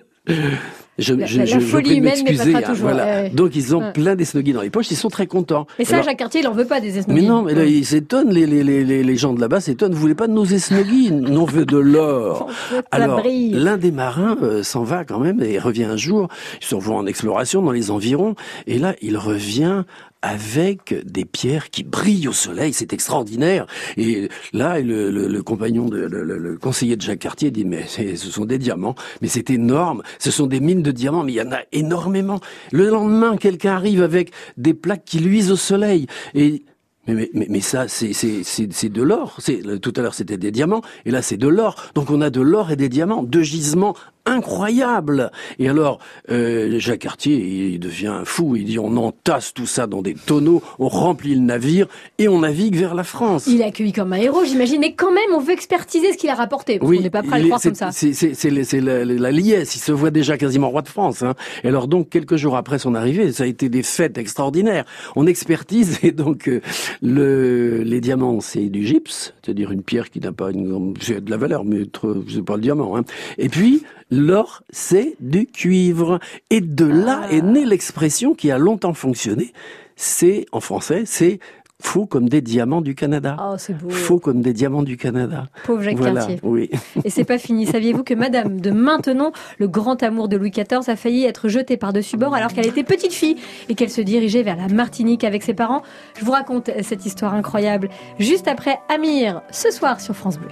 je, 0.98 1.14
la, 1.14 1.26
je, 1.26 1.42
la 1.42 1.60
folie 1.60 1.98
humaine 1.98 2.24
pas 2.54 2.62
toujours. 2.62 2.90
Voilà. 2.90 3.30
Donc 3.30 3.56
ils 3.56 3.76
ont 3.76 3.92
plein 3.92 4.16
d'esnoguis 4.16 4.54
dans 4.54 4.62
les 4.62 4.70
poches, 4.70 4.92
ils 4.92 4.96
sont 4.96 5.10
très 5.10 5.28
contents. 5.28 5.68
Mais 5.78 5.86
ça, 5.86 6.02
Jacques 6.02 6.18
Cartier, 6.18 6.42
il 6.42 6.48
en 6.48 6.54
veut 6.54 6.66
pas 6.66 6.80
des 6.80 6.98
esnoguis. 6.98 7.22
Mais 7.22 7.28
non, 7.28 7.42
mais 7.42 7.54
là, 7.54 7.66
ils 7.66 7.86
s'étonnent, 7.86 8.32
les, 8.32 8.46
les, 8.46 8.64
les, 8.64 9.04
les, 9.04 9.16
gens 9.18 9.34
de 9.34 9.42
là-bas 9.42 9.60
s'étonnent. 9.60 9.94
Vous 9.94 10.00
voulez 10.00 10.16
pas 10.16 10.28
de 10.28 10.34
nos 10.34 10.46
esnoguis 10.46 11.12
On 11.12 11.46
veut 11.46 11.66
de 11.66 11.78
l'or. 11.78 12.48
Alors, 12.92 13.22
l'un 13.26 13.78
des 13.78 13.92
marins 13.92 14.38
euh, 14.42 14.64
s'en 14.64 14.84
va 14.84 15.04
quand 15.04 15.20
même 15.20 15.42
et 15.42 15.60
revient 15.60 15.84
un 15.84 15.98
jour. 15.98 16.30
Ils 16.62 16.66
se 16.66 16.76
revoient 16.76 16.96
en 16.96 17.06
exploration 17.06 17.62
dans 17.62 17.72
les 17.72 17.92
environs. 17.92 18.36
Et 18.68 18.80
là, 18.80 18.96
il 19.02 19.18
revient 19.18 19.84
avec 20.22 20.96
des 21.06 21.26
pierres 21.26 21.70
qui 21.70 21.84
brillent 21.84 22.28
au 22.28 22.34
soleil, 22.34 22.74
c'est 22.74 22.94
extraordinaire. 22.94 23.68
Et 23.98 24.30
là, 24.54 24.80
le, 24.80 25.12
le, 25.12 25.28
le 25.28 25.44
compagnon, 25.44 25.86
de, 25.86 25.98
le, 25.98 26.24
le, 26.24 26.58
conseiller 26.58 26.96
de 26.96 27.02
Jacques 27.02 27.20
Cartier 27.20 27.52
dit, 27.52 27.66
mais 27.66 27.86
ce 27.88 28.16
sont 28.16 28.46
des 28.46 28.58
diamants, 28.58 28.96
mais 29.22 29.28
c'est 29.28 29.50
énorme, 29.50 30.02
ce 30.18 30.32
sont 30.32 30.48
des 30.48 30.60
mines 30.60 30.82
de 30.82 30.92
diamants, 30.92 31.24
mais 31.24 31.34
il 31.34 31.36
y 31.36 31.42
en 31.42 31.52
a 31.52 31.62
énormément. 31.72 32.40
Le 32.72 32.90
lendemain, 32.90 33.38
quelqu'un 33.38 33.76
arrive 33.76 34.02
avec 34.02 34.32
des 34.58 34.74
plaques 34.74 35.06
qui 35.06 35.20
luisent 35.20 35.52
au 35.52 35.58
soleil, 35.58 36.08
et 36.34 36.64
mais, 37.08 37.30
mais, 37.34 37.46
mais, 37.50 37.62
ça, 37.62 37.88
c'est 37.88 38.90
de 38.90 39.02
l'or. 39.04 39.38
Tout 39.82 39.94
à 39.96 40.02
l'heure, 40.02 40.16
c'était 40.16 40.38
des 40.38 40.50
diamants, 40.52 40.82
et 41.06 41.12
là, 41.12 41.22
c'est 41.22 41.38
de 41.38 41.48
l'or. 41.48 41.76
Donc, 41.94 42.10
on 42.10 42.20
a 42.20 42.32
de 42.32 42.42
l'or 42.42 42.72
et 42.72 42.76
des 42.76 42.90
diamants, 42.90 43.22
deux 43.22 43.44
gisements 43.44 43.96
incroyable. 44.26 45.32
Et 45.60 45.70
alors, 45.70 46.00
euh, 46.32 46.80
Jacques 46.80 47.00
Cartier, 47.00 47.36
il 47.74 47.80
devient 47.80 48.22
fou. 48.24 48.56
Il 48.56 48.66
dit 48.66 48.80
on 48.80 48.98
entasse 48.98 49.54
tout 49.54 49.66
ça 49.66 49.88
dans 49.88 50.02
des 50.02 50.14
tonneaux, 50.14 50.62
on 50.80 50.88
remplit 50.88 51.36
le 51.36 51.42
navire 51.42 51.88
et 52.18 52.28
on 52.28 52.40
navigue 52.40 52.76
vers 52.76 52.96
la 52.96 53.04
France. 53.04 53.48
Il 53.48 53.62
est 53.62 53.66
accueilli 53.66 53.94
comme 53.94 54.14
un 54.14 54.18
héros, 54.18 54.44
j'imagine. 54.46 54.80
Mais 54.80 54.94
quand 54.94 55.12
même, 55.12 55.34
on 55.34 55.40
veut 55.40 55.54
expertiser 55.54 56.14
ce 56.14 56.18
qu'il 56.18 56.30
a 56.30 56.36
rapporté. 56.36 56.80
Parce 56.80 56.90
oui, 56.90 56.98
on 57.00 57.02
n'est 57.02 57.10
pas 57.10 57.24
prêt 57.24 57.38
à 57.38 57.40
le 57.40 57.46
croire 57.46 57.62
comme 57.62 57.76
ça. 57.76 57.90
C'est 57.92 58.80
la, 58.82 59.06
la, 59.06 59.32
liesse. 59.32 59.76
Il 59.76 59.80
se 59.80 59.92
voit 59.92 60.12
déjà 60.12 60.38
quasiment 60.38 60.70
roi 60.70 60.82
de 60.82 60.88
France. 60.88 61.24
Hein. 61.24 61.36
Et 61.64 61.68
alors 61.68 61.88
donc, 61.88 62.10
quelques 62.10 62.36
jours 62.36 62.56
après 62.56 62.80
son 62.80 62.96
arrivée, 62.96 63.32
ça 63.32 63.44
a 63.44 63.48
été 63.48 63.70
des 63.70 63.84
fêtes 63.84 64.18
extraordinaires. 64.18 64.86
On 65.16 65.28
expertise 65.28 66.00
et 66.04 66.12
donc 66.12 66.48
euh, 66.48 66.62
le, 67.02 67.84
les 67.84 68.02
diamants, 68.02 68.42
c'est 68.42 68.70
du 68.70 68.86
gypse, 68.86 69.34
c'est-à-dire 69.44 69.72
une 69.72 69.84
pierre 69.84 70.10
qui 70.10 70.20
n'a 70.20 70.32
pas 70.32 70.52
une, 70.52 70.94
de 70.94 71.30
la 71.30 71.38
valeur, 71.38 71.64
mais 71.64 71.84
c'est 72.28 72.44
pas 72.44 72.56
le 72.56 72.62
diamant. 72.62 72.98
Hein. 72.98 73.04
Et 73.38 73.50
puis 73.50 73.84
L'or, 74.16 74.64
c'est 74.70 75.16
du 75.20 75.46
cuivre. 75.46 76.20
Et 76.50 76.62
de 76.62 76.86
là 76.86 77.24
ah. 77.24 77.32
est 77.32 77.42
née 77.42 77.66
l'expression 77.66 78.34
qui 78.34 78.50
a 78.50 78.58
longtemps 78.58 78.94
fonctionné. 78.94 79.52
C'est, 79.98 80.46
en 80.54 80.62
français, 80.62 81.04
c'est 81.06 81.40
faux 81.82 82.06
comme 82.06 82.30
des 82.30 82.42
diamants 82.42 82.82
du 82.82 82.96
Canada. 82.96 83.36
Oh, 83.40 83.56
c'est 83.58 83.74
beau. 83.78 83.90
Faux 83.90 84.20
comme 84.20 84.42
des 84.42 84.54
diamants 84.54 84.84
du 84.84 84.96
Canada. 84.96 85.48
Pauvre 85.66 85.82
Jacques 85.82 86.00
Cartier. 86.00 86.40
Oui. 86.44 86.70
Et 87.04 87.10
c'est 87.10 87.26
pas 87.26 87.38
fini. 87.38 87.66
Saviez-vous 87.66 88.04
que 88.04 88.14
Madame 88.14 88.62
de 88.62 88.72
Maintenon, 88.72 89.34
le 89.60 89.68
grand 89.68 90.02
amour 90.02 90.30
de 90.30 90.38
Louis 90.38 90.52
XIV, 90.52 90.88
a 90.90 90.96
failli 90.96 91.26
être 91.26 91.50
jetée 91.50 91.76
par-dessus 91.76 92.16
bord 92.16 92.34
alors 92.34 92.54
qu'elle 92.54 92.68
était 92.68 92.84
petite 92.84 93.14
fille 93.14 93.36
et 93.68 93.76
qu'elle 93.76 93.92
se 93.92 94.02
dirigeait 94.02 94.44
vers 94.44 94.56
la 94.56 94.70
Martinique 94.70 95.26
avec 95.26 95.44
ses 95.44 95.54
parents? 95.54 95.84
Je 96.18 96.24
vous 96.24 96.32
raconte 96.32 96.72
cette 96.82 97.06
histoire 97.06 97.34
incroyable 97.34 97.90
juste 98.18 98.48
après 98.48 98.80
Amir, 98.88 99.42
ce 99.52 99.72
soir 99.72 100.00
sur 100.00 100.16
France 100.16 100.40
Bleu. 100.40 100.50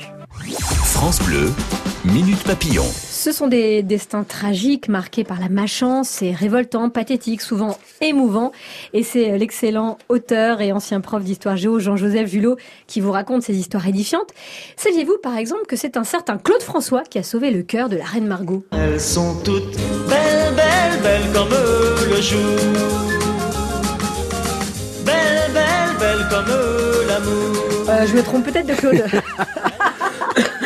France 0.84 1.22
Bleu, 1.22 1.50
Minute 2.05 2.43
Papillon. 2.43 2.83
Ce 2.83 3.31
sont 3.31 3.48
des 3.48 3.81
destins 3.81 4.25
tragiques 4.25 4.89
marqués 4.89 5.24
par 5.24 5.39
la 5.39 5.48
malchance, 5.48 6.10
c'est 6.10 6.31
révoltant, 6.31 6.89
pathétique, 6.89 7.39
souvent 7.39 7.77
émouvant. 8.01 8.51
Et 8.91 9.03
c'est 9.03 9.38
l'excellent 9.38 9.98
auteur 10.10 10.60
et 10.60 10.74
ancien 10.74 11.00
prof 11.00 11.24
d'histoire 11.24 11.55
géo 11.55 11.79
Jean-Joseph 11.79 12.27
Julot 12.29 12.57
qui 12.88 13.00
vous 13.00 13.12
raconte 13.12 13.43
ces 13.43 13.55
histoires 13.55 13.88
édifiantes. 13.88 14.31
Saviez-vous 14.75 15.17
par 15.24 15.38
exemple 15.38 15.65
que 15.65 15.77
c'est 15.77 15.95
un 15.95 16.03
certain 16.03 16.38
Claude 16.38 16.62
François 16.62 17.03
qui 17.03 17.19
a 17.19 17.24
sauvé 17.24 17.51
le 17.51 17.63
cœur 17.63 17.88
de 17.88 17.95
la 17.95 18.05
reine 18.05 18.27
Margot? 18.27 18.65
Elles 18.74 19.00
sont 19.00 19.36
toutes 19.41 19.77
belles, 20.10 20.53
belles, 20.57 21.01
belles 21.01 21.31
comme 21.33 21.50
le 21.51 22.22
jour. 22.22 22.39
belle, 25.05 25.51
belle, 25.53 25.98
belle 26.00 26.27
comme 26.29 26.53
l'amour. 27.07 27.89
Euh, 27.89 28.05
je 28.07 28.13
me 28.13 28.24
trompe 28.24 28.43
peut-être 28.43 28.67
de 28.67 28.74
Claude. 28.74 29.05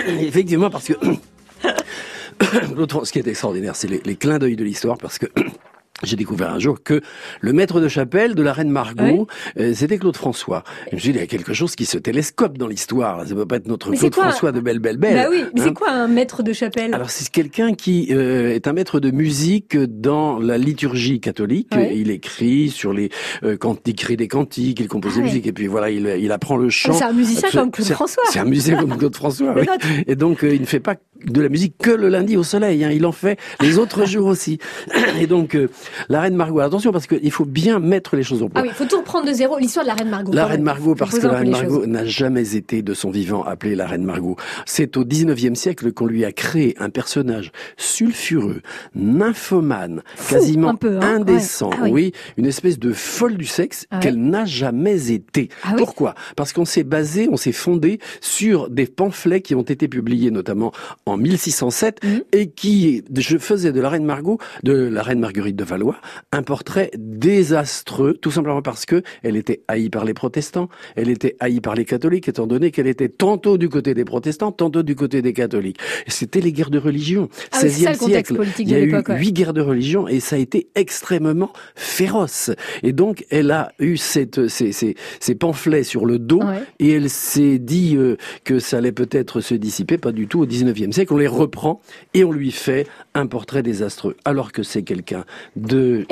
Effectivement, 0.08 0.70
parce 0.70 0.88
que 0.88 0.94
l'autre, 2.76 3.06
ce 3.06 3.12
qui 3.12 3.20
est 3.20 3.28
extraordinaire, 3.28 3.76
c'est 3.76 3.88
les, 3.88 4.02
les 4.06 4.16
clins 4.16 4.40
d'œil 4.40 4.56
de 4.56 4.64
l'histoire, 4.64 4.98
parce 4.98 5.18
que 5.20 5.28
j'ai 6.04 6.16
découvert 6.16 6.52
un 6.52 6.60
jour 6.60 6.84
que 6.84 7.02
le 7.42 7.54
maître 7.54 7.80
de 7.82 7.88
chapelle 7.88 8.36
de 8.36 8.44
la 8.44 8.54
reine 8.54 8.70
Margot, 8.70 9.28
euh, 9.60 9.74
c'était 9.74 9.98
Claude 9.98 10.16
François. 10.16 10.64
Et 10.88 10.92
je 10.92 10.96
me 10.96 11.00
suis 11.00 11.12
dit, 11.12 11.18
il 11.18 11.22
y 11.22 11.24
a 11.24 11.28
quelque 11.28 11.54
chose 11.54 11.76
qui 11.76 11.86
se 11.86 11.98
télescope 11.98 12.58
dans 12.58 12.68
l'histoire. 12.68 13.28
Ça 13.28 13.34
peut 13.34 13.46
pas 13.46 13.58
être 13.58 13.68
notre 13.68 13.90
Mais 13.90 13.98
Claude 13.98 14.14
quoi 14.14 14.24
François 14.26 14.52
de 14.52 14.60
Belle 14.60 14.80
Belle 14.80 14.98
Belle. 14.98 15.16
bah 15.16 15.28
oui, 15.30 15.44
mais 15.54 15.62
hein. 15.62 15.64
c'est 15.66 15.74
quoi 15.74 15.90
un 15.90 16.08
maître 16.08 16.44
de 16.44 16.54
chapelle? 16.54 16.94
Alors 16.94 17.10
c'est 17.10 17.30
quelqu'un 17.30 17.74
qui 17.74 18.10
euh, 18.12 18.54
est 18.54 18.68
un 18.68 18.74
maître 18.74 19.00
de 19.00 19.12
musique 19.12 19.78
dans 19.78 20.40
la 20.40 20.58
liturgie 20.58 21.20
catholique. 21.20 21.70
Il 21.92 22.12
écrit 22.12 22.70
sur 22.70 22.94
les 22.94 23.10
euh, 23.44 23.58
quand 23.58 23.80
il 23.86 23.92
écrit 23.92 24.18
des 24.18 24.28
cantiques, 24.28 24.80
il 24.80 24.88
compose 24.88 25.14
Ah 25.16 25.18
des 25.20 25.24
musiques 25.24 25.48
et 25.48 25.54
puis 25.54 25.68
voilà, 25.68 25.90
il, 25.90 26.06
il 26.20 26.32
apprend 26.32 26.58
le 26.58 26.70
chant. 26.70 26.94
C'est 26.94 27.04
un 27.04 27.14
musicien 27.14 27.50
Absol- 27.50 27.56
comme 27.60 27.72
Claude 27.72 27.88
François. 27.90 28.24
C'est 28.30 28.40
un 28.40 28.46
musicien 28.46 28.78
comme 28.78 28.98
Claude 28.98 29.16
François. 29.16 29.56
Oui. 29.58 29.66
Et 30.08 30.16
donc 30.16 30.44
euh, 30.44 30.54
il 30.54 30.62
ne 30.62 30.66
fait 30.66 30.80
pas 30.80 30.96
de 31.26 31.42
la 31.42 31.50
musique 31.50 31.76
que 31.80 31.90
le 31.90 32.10
lundi 32.10 32.38
au 32.38 32.44
soleil. 32.44 32.84
Hein. 32.84 32.92
Il 32.92 33.06
en 33.06 33.12
fait 33.12 33.40
les 33.62 33.78
autres 33.80 34.06
jours 34.06 34.28
aussi. 34.28 34.60
Et 35.20 35.26
donc 35.28 35.56
euh, 35.56 35.70
la 36.10 36.22
reine 36.22 36.36
Margot. 36.36 36.60
Attention 36.60 36.92
parce 36.92 37.08
qu'il 37.08 37.32
faut 37.32 37.46
bien 37.46 37.80
mettre 37.80 38.16
les 38.16 38.24
choses 38.24 38.42
au 38.44 38.50
point. 38.50 38.62
Ah 38.64 38.68
oui, 38.68 38.74
faut 38.74 38.86
tout 38.86 38.98
reprendre 38.98 39.26
de 39.28 39.34
zéro. 39.34 39.58
L'histoire 39.58 39.86
de 39.86 39.90
la 39.90 39.96
reine 39.96 40.10
Margot. 40.10 40.34
La 40.34 40.46
reine. 40.46 40.62
Margot, 40.62 40.96
parce 40.96 41.18
que 41.20 41.28
la 41.28 41.38
reine 41.40 41.52
Margot 41.52 41.86
n'a 41.86 42.06
jamais 42.06 42.56
été 42.56 42.82
de 42.82 42.94
son 42.94 43.10
vivant 43.12 43.44
appelée 43.44 43.76
la 43.76 43.88
reine 43.88 44.04
Margot. 44.04 44.36
C'est 44.66 44.98
au 44.98 45.06
19e 45.06 45.56
siècle 45.56 45.92
qu'on 45.94 46.06
lui 46.08 46.26
a 46.26 46.32
créé 46.32 46.76
un 46.80 46.90
personnage 46.90 47.52
sulfureux, 47.78 48.62
nymphomane, 48.96 50.02
Fou, 50.16 50.36
quasiment 50.36 50.76
peu, 50.76 50.98
hein. 50.98 51.16
indécent, 51.18 51.70
Ouais. 51.70 51.76
Ah 51.80 51.84
oui. 51.84 51.92
oui, 51.92 52.12
une 52.38 52.46
espèce 52.46 52.80
de 52.80 52.94
folle 52.94 53.36
du 53.38 53.46
sexe 53.46 53.86
Ah 53.92 54.00
qu'elle 54.00 54.18
n'a 54.22 54.46
jamais 54.46 55.12
été. 55.12 55.50
Ah. 55.64 55.74
Pourquoi? 55.78 56.16
Parce 56.36 56.54
qu'on 56.54 56.66
s'est 56.66 56.84
basé, 56.84 57.28
on 57.32 57.38
s'est 57.38 57.52
fondé 57.52 58.00
sur 58.22 58.70
des 58.70 58.86
pamphlets 58.86 59.42
qui 59.42 59.56
ont 59.56 59.62
été 59.64 59.88
publiés 59.88 60.32
notamment 60.32 60.72
en 61.06 61.18
1607 61.18 62.04
Mhm. 62.04 62.22
et 62.32 62.48
qui, 62.50 63.04
je 63.16 63.38
faisais 63.38 63.72
de 63.72 63.80
la 63.82 63.90
reine 63.90 64.06
Margot, 64.06 64.38
de 64.64 64.74
la 64.74 65.02
reine 65.02 65.20
Marguerite 65.20 65.56
de 65.56 65.64
Valois, 65.78 65.98
un 66.32 66.42
portrait 66.42 66.90
désastreux, 66.98 68.16
tout 68.20 68.32
simplement 68.32 68.64
parce 68.64 68.86
que 68.86 69.04
elle 69.22 69.36
était 69.36 69.62
haïe 69.68 69.90
par 69.90 70.06
les 70.06 70.16
protestants, 70.16 70.70
elle 70.96 71.10
était 71.10 71.36
haïe 71.40 71.62
par 71.62 71.76
les 71.76 71.86
catholiques, 71.86 72.28
étant 72.28 72.48
donné 72.48 72.72
qu'elle 72.72 72.88
était 72.88 73.10
tantôt 73.10 73.60
du 73.60 73.70
côté 73.70 73.94
des 73.94 74.06
protestants, 74.06 74.52
tantôt 74.52 74.82
du 74.82 74.96
côté 74.96 75.22
des 75.22 75.34
catholiques. 75.34 75.78
C'était 76.08 76.42
les 76.42 76.52
guerres 76.52 76.72
de 76.72 76.80
religion. 76.80 77.30
Ah 77.52 77.60
oui, 77.62 77.70
c'est 77.70 77.84
ça 77.84 77.92
16e 77.92 77.94
le 77.94 77.98
contexte 78.00 78.34
siècle. 78.34 78.54
Il 78.60 78.70
y 78.70 78.76
a 78.76 78.80
eu 78.80 79.20
huit 79.20 79.34
guerres 79.34 79.54
de 79.54 79.62
religion 79.62 80.08
et 80.08 80.20
ça 80.20 80.36
a 80.36 80.40
été 80.40 80.68
extrêmement 80.74 81.54
féroce. 81.76 82.50
Et 82.82 82.92
donc, 82.94 83.24
elle 83.30 83.52
a 83.52 83.72
eu 83.80 83.98
cette, 83.98 84.48
ces, 84.48 84.72
ces, 84.72 84.96
ces 85.20 85.36
pamphlets 85.36 85.84
sur 85.84 86.06
le 86.06 86.18
dos 86.20 86.38
Ouais. 86.38 86.64
et 86.80 86.92
elle 86.92 87.10
s'est 87.10 87.58
dit 87.58 87.96
euh, 87.98 88.16
que 88.44 88.60
ça 88.60 88.78
allait 88.78 88.92
peut-être 88.92 89.42
se 89.42 89.56
dissiper, 89.56 89.98
pas 89.98 90.12
du 90.12 90.28
tout 90.28 90.40
au 90.40 90.46
19e 90.46 90.92
siècle. 90.92 91.14
On 91.14 91.18
les 91.18 91.28
reprend 91.28 91.82
et 92.14 92.24
on 92.24 92.32
lui 92.32 92.52
fait 92.52 92.88
un 93.16 93.26
portrait 93.28 93.64
désastreux, 93.64 94.16
alors 94.24 94.52
que 94.52 94.64
c'est 94.64 94.84
quelqu'un 94.84 95.26
de... 95.68 96.06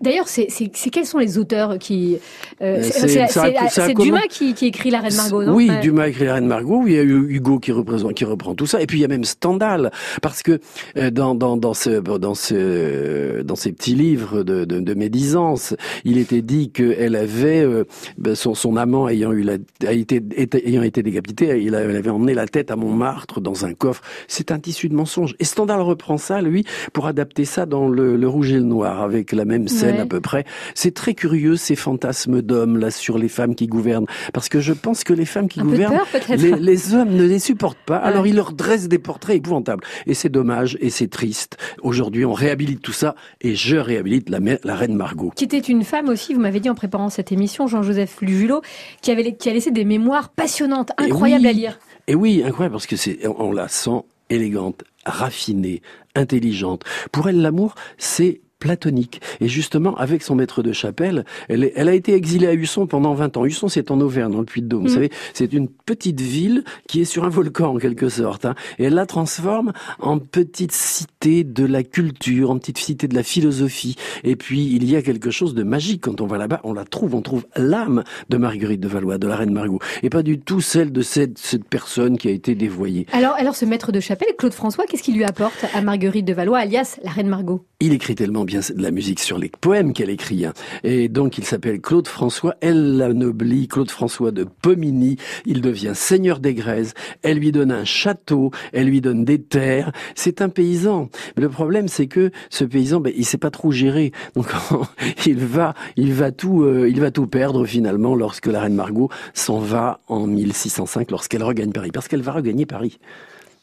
D'ailleurs, 0.00 0.28
c'est 0.28 0.46
quels 0.92 1.06
sont 1.06 1.18
les 1.18 1.38
auteurs 1.38 1.78
qui 1.78 2.18
euh, 2.60 2.82
Euh, 2.82 3.26
c'est 3.68 3.94
Dumas 3.94 4.20
qui, 4.28 4.54
qui 4.54 4.66
écrit 4.66 4.90
la 4.90 5.00
reine 5.00 5.14
Margot, 5.16 5.42
non? 5.42 5.54
Oui, 5.54 5.68
Ouais. 5.70 5.80
Dumas 5.80 6.08
écrit 6.08 6.24
la 6.26 6.34
Reine 6.34 6.46
Margot. 6.46 6.82
Il 6.86 6.92
y 6.92 6.98
a 6.98 7.02
eu 7.02 7.26
Hugo 7.28 7.58
qui 7.58 7.72
représente, 7.72 8.14
qui 8.14 8.24
reprend 8.24 8.54
tout 8.54 8.66
ça. 8.66 8.80
Et 8.80 8.86
puis 8.86 8.98
il 8.98 9.02
y 9.02 9.04
a 9.04 9.08
même 9.08 9.24
Stendhal, 9.24 9.90
parce 10.22 10.42
que 10.42 10.60
euh, 10.96 11.10
dans 11.10 11.34
dans 11.34 11.56
dans 11.56 11.74
ce 11.74 11.90
dans 12.18 12.34
ce 12.34 13.42
dans 13.42 13.56
ces 13.56 13.72
petits 13.72 13.94
livres 13.94 14.42
de 14.42 14.64
de, 14.64 14.80
de 14.80 14.94
médisance, 14.94 15.74
il 16.04 16.18
était 16.18 16.42
dit 16.42 16.70
qu'elle 16.70 17.16
avait 17.16 17.62
euh, 17.64 17.84
ben, 18.18 18.34
son 18.34 18.54
son 18.54 18.76
amant 18.76 19.08
ayant 19.08 19.32
eu 19.32 19.42
la 19.42 19.54
a 19.86 19.92
été, 19.92 20.20
été- 20.36 20.68
ayant 20.68 20.82
été 20.82 21.02
décapité, 21.02 21.60
il 21.62 21.74
elle 21.74 21.96
avait 21.96 22.10
emmené 22.10 22.34
la 22.34 22.46
tête 22.46 22.70
à 22.70 22.76
Montmartre 22.76 23.40
dans 23.40 23.64
un 23.64 23.74
coffre. 23.74 24.02
C'est 24.28 24.50
un 24.52 24.58
tissu 24.58 24.88
de 24.88 24.94
mensonge. 24.94 25.34
Et 25.40 25.44
Stendhal 25.44 25.80
reprend 25.80 26.16
ça 26.18 26.40
lui 26.40 26.64
pour 26.92 27.06
adapter 27.06 27.44
ça 27.44 27.66
dans 27.66 27.88
le, 27.88 28.16
le 28.16 28.28
Rouge 28.28 28.52
et 28.52 28.56
le 28.56 28.62
Noir 28.62 28.95
avec 29.02 29.32
la 29.32 29.44
même 29.44 29.68
scène 29.68 29.96
Ouais. 29.96 30.00
à 30.02 30.06
peu 30.06 30.20
près. 30.20 30.44
C'est 30.74 30.92
très 30.94 31.14
curieux 31.14 31.56
ces 31.56 31.76
fantasmes 31.76 32.42
d'hommes 32.42 32.76
là 32.78 32.90
sur 32.90 33.18
les 33.18 33.28
femmes 33.28 33.54
qui 33.54 33.66
gouvernent, 33.66 34.06
parce 34.32 34.48
que 34.48 34.60
je 34.60 34.72
pense 34.72 35.04
que 35.04 35.12
les 35.12 35.24
femmes 35.24 35.48
qui 35.48 35.60
Un 35.60 35.64
gouvernent, 35.64 36.00
peur, 36.12 36.36
les, 36.36 36.52
les 36.52 36.94
hommes 36.94 37.10
ne 37.14 37.24
les 37.24 37.38
supportent 37.38 37.78
pas. 37.86 37.98
Ouais. 38.00 38.06
Alors 38.06 38.26
ils 38.26 38.34
leur 38.34 38.52
dressent 38.52 38.88
des 38.88 38.98
portraits 38.98 39.36
épouvantables. 39.36 39.84
Et 40.06 40.14
c'est 40.14 40.28
dommage 40.28 40.76
et 40.80 40.90
c'est 40.90 41.08
triste. 41.08 41.56
Aujourd'hui, 41.82 42.24
on 42.24 42.32
réhabilite 42.32 42.82
tout 42.82 42.92
ça 42.92 43.14
et 43.40 43.54
je 43.54 43.76
réhabilite 43.76 44.28
la, 44.30 44.74
reine 44.74 44.94
Margot. 44.94 45.32
qui 45.34 45.44
était 45.44 45.58
une 45.58 45.84
femme 45.84 46.08
aussi, 46.08 46.34
vous 46.34 46.40
m'avez 46.40 46.60
dit 46.60 46.70
en 46.70 46.74
préparant 46.74 47.08
cette 47.10 47.32
émission, 47.32 47.66
Jean-Joseph 47.66 48.20
Lujulot, 48.20 48.60
qui, 49.02 49.10
avait, 49.10 49.34
qui 49.34 49.48
a 49.48 49.52
laissé 49.52 49.70
des 49.70 49.84
mémoires 49.84 50.28
passionnantes, 50.30 50.90
incroyables 50.98 51.42
oui. 51.44 51.48
à 51.48 51.52
lire. 51.52 51.78
Et 52.08 52.14
oui, 52.14 52.42
incroyable 52.44 52.72
parce 52.74 52.86
que 52.86 52.96
c'est, 52.96 53.18
on 53.26 53.52
la 53.52 53.68
sent 53.68 54.02
élégante, 54.30 54.84
raffinée, 55.04 55.82
intelligente. 56.14 56.82
Pour 57.12 57.28
elle, 57.28 57.40
l'amour, 57.40 57.74
c'est 57.98 58.40
platonique. 58.58 59.20
Et 59.40 59.48
justement, 59.48 59.94
avec 59.96 60.22
son 60.22 60.34
maître 60.34 60.62
de 60.62 60.72
chapelle, 60.72 61.24
elle, 61.48 61.64
est- 61.64 61.72
elle 61.76 61.88
a 61.88 61.94
été 61.94 62.14
exilée 62.14 62.46
à 62.46 62.54
Husson 62.54 62.86
pendant 62.86 63.14
20 63.14 63.36
ans. 63.36 63.44
Husson, 63.44 63.68
c'est 63.68 63.90
en 63.90 64.00
Auvergne, 64.00 64.32
dans 64.32 64.40
le 64.40 64.44
Puy-de-Dôme. 64.46 64.82
Vous 64.84 64.90
Mm. 64.90 64.94
savez, 64.94 65.10
c'est 65.34 65.52
une 65.52 65.68
petite 65.68 66.20
ville 66.20 66.64
qui 66.88 67.00
est 67.00 67.04
sur 67.04 67.24
un 67.24 67.28
volcan, 67.28 67.74
en 67.74 67.78
quelque 67.78 68.08
sorte. 68.08 68.44
hein. 68.44 68.54
Et 68.78 68.84
elle 68.84 68.94
la 68.94 69.06
transforme 69.06 69.72
en 70.00 70.18
petite 70.18 70.72
cité 70.72 71.15
de 71.44 71.64
la 71.64 71.82
culture, 71.82 72.50
en 72.50 72.58
petite 72.58 72.78
cité 72.78 73.08
de 73.08 73.14
la 73.14 73.22
philosophie. 73.22 73.96
Et 74.24 74.36
puis, 74.36 74.70
il 74.72 74.88
y 74.88 74.96
a 74.96 75.02
quelque 75.02 75.30
chose 75.30 75.54
de 75.54 75.62
magique. 75.62 76.02
Quand 76.02 76.20
on 76.20 76.26
va 76.26 76.38
là-bas, 76.38 76.60
on 76.64 76.72
la 76.72 76.84
trouve, 76.84 77.14
on 77.14 77.22
trouve 77.22 77.46
l'âme 77.56 78.04
de 78.28 78.36
Marguerite 78.36 78.80
de 78.80 78.88
Valois, 78.88 79.18
de 79.18 79.26
la 79.26 79.36
reine 79.36 79.52
Margot. 79.52 79.80
Et 80.02 80.10
pas 80.10 80.22
du 80.22 80.38
tout 80.38 80.60
celle 80.60 80.92
de 80.92 81.02
cette, 81.02 81.38
cette 81.38 81.64
personne 81.64 82.16
qui 82.18 82.28
a 82.28 82.30
été 82.30 82.54
dévoyée. 82.54 83.06
Alors, 83.12 83.34
alors 83.34 83.56
ce 83.56 83.64
maître 83.64 83.92
de 83.92 84.00
chapelle, 84.00 84.28
Claude 84.38 84.54
François, 84.54 84.84
qu'est-ce 84.86 85.02
qu'il 85.02 85.16
lui 85.16 85.24
apporte 85.24 85.64
à 85.74 85.80
Marguerite 85.82 86.24
de 86.24 86.32
Valois, 86.32 86.58
alias 86.58 86.98
la 87.02 87.10
reine 87.10 87.28
Margot? 87.28 87.64
Il 87.80 87.92
écrit 87.92 88.14
tellement 88.14 88.44
bien 88.44 88.60
de 88.60 88.82
la 88.82 88.90
musique 88.90 89.20
sur 89.20 89.36
les 89.38 89.50
poèmes 89.60 89.92
qu'elle 89.92 90.08
écrit. 90.10 90.46
hein. 90.46 90.54
Et 90.82 91.08
donc 91.08 91.36
il 91.36 91.44
s'appelle 91.44 91.80
Claude 91.80 92.08
François. 92.08 92.54
Elle 92.62 92.96
l'anoblit, 92.96 93.68
Claude 93.68 93.90
François 93.90 94.30
de 94.30 94.44
Pomigny. 94.44 95.16
Il 95.44 95.60
devient 95.60 95.92
seigneur 95.94 96.38
des 96.40 96.54
Grèzes. 96.54 96.94
Elle 97.22 97.38
lui 97.38 97.52
donne 97.52 97.72
un 97.72 97.84
château. 97.84 98.50
Elle 98.72 98.86
lui 98.86 99.00
donne 99.02 99.24
des 99.24 99.42
terres. 99.42 99.92
C'est 100.14 100.40
un 100.40 100.48
paysan. 100.48 101.10
Mais 101.36 101.42
le 101.42 101.48
problème, 101.48 101.88
c'est 101.88 102.06
que 102.06 102.30
ce 102.50 102.64
paysan, 102.64 103.00
ben, 103.00 103.12
il 103.16 103.24
sait 103.24 103.38
pas 103.38 103.50
trop 103.50 103.70
gérer. 103.70 104.12
Donc 104.34 104.48
il 105.26 105.38
va, 105.38 105.74
il 105.96 106.12
va 106.12 106.32
tout, 106.32 106.62
euh, 106.62 106.88
il 106.88 107.00
va 107.00 107.10
tout 107.10 107.26
perdre 107.26 107.64
finalement 107.66 108.14
lorsque 108.14 108.46
la 108.46 108.60
reine 108.60 108.74
Margot 108.74 109.10
s'en 109.34 109.58
va 109.58 110.00
en 110.08 110.26
1605, 110.26 111.10
lorsqu'elle 111.10 111.42
regagne 111.42 111.72
Paris, 111.72 111.90
parce 111.92 112.08
qu'elle 112.08 112.22
va 112.22 112.32
regagner 112.32 112.66
Paris. 112.66 112.98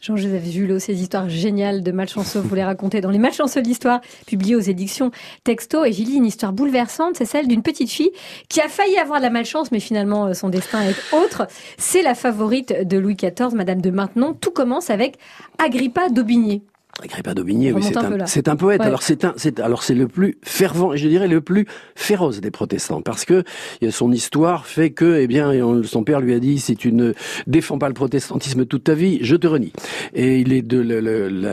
Jean-Joseph 0.04 0.44
Julot, 0.44 0.80
ces 0.80 1.02
histoires 1.02 1.30
géniales 1.30 1.82
de 1.82 1.94
malchanceux, 1.94 2.42
vous 2.42 2.56
les 2.56 2.64
racontez 2.66 3.00
dans 3.00 3.10
les 3.10 3.20
malchanceux 3.20 3.62
de 3.62 3.68
l'histoire, 3.68 4.02
publiées 4.28 4.58
aux 4.58 4.60
éditions 4.60 5.12
Texto. 5.46 5.86
Et 5.86 5.92
lu 5.92 6.16
une 6.16 6.26
histoire 6.26 6.52
bouleversante, 6.52 7.16
c'est 7.16 7.24
celle 7.24 7.48
d'une 7.48 7.62
petite 7.62 7.90
fille 7.90 8.12
qui 8.50 8.60
a 8.60 8.68
failli 8.68 8.98
avoir 8.98 9.20
de 9.20 9.24
la 9.24 9.30
malchance, 9.30 9.72
mais 9.72 9.80
finalement 9.80 10.26
euh, 10.26 10.34
son 10.34 10.50
destin 10.50 10.82
est 10.82 11.16
autre. 11.16 11.48
C'est 11.78 12.02
la 12.02 12.16
favorite 12.16 12.86
de 12.86 12.98
Louis 12.98 13.16
XIV, 13.16 13.56
Madame 13.56 13.80
de 13.80 13.92
Maintenon. 13.92 14.34
Tout 14.34 14.52
commence 14.52 14.90
avec 14.90 15.16
Agrippa 15.58 16.10
d'Aubigné. 16.10 16.64
Agrippa 17.02 17.34
d'Aubigné, 17.34 17.74
oui, 17.74 17.82
c'est 18.28 18.48
un 18.48 18.56
poète. 18.56 18.80
Ouais. 18.82 18.86
Alors 18.86 19.02
c'est 19.02 19.26
un, 19.26 19.34
c'est 19.36 19.60
alors 19.60 19.82
c'est 19.82 19.96
le 19.96 20.08
plus 20.08 20.38
fervent, 20.44 20.94
et 20.94 20.98
je 20.98 21.08
dirais 21.08 21.28
le 21.28 21.42
plus 21.42 21.66
féroce 21.96 22.40
des 22.40 22.52
protestants, 22.52 23.02
parce 23.02 23.26
que 23.26 23.44
euh, 23.82 23.90
son 23.92 24.12
histoire 24.12 24.68
fait 24.68 24.92
que, 24.92 25.18
eh 25.20 25.26
bien, 25.26 25.50
on- 25.66 25.82
son 25.84 26.04
père 26.04 26.22
lui 26.22 26.34
a 26.36 26.40
dit, 26.40 26.60
si 26.60 26.76
tu 26.76 26.94
ne 26.94 27.14
défends 27.48 27.80
pas 27.80 27.88
le 27.88 27.96
protestantisme 27.96 28.66
toute 28.68 28.84
ta 28.84 28.94
vie, 28.94 29.18
je 29.22 29.36
te 29.36 29.48
renie. 29.48 29.74
Et 30.14 30.38
il 30.40 30.54
est 30.54 30.62
de 30.62 30.80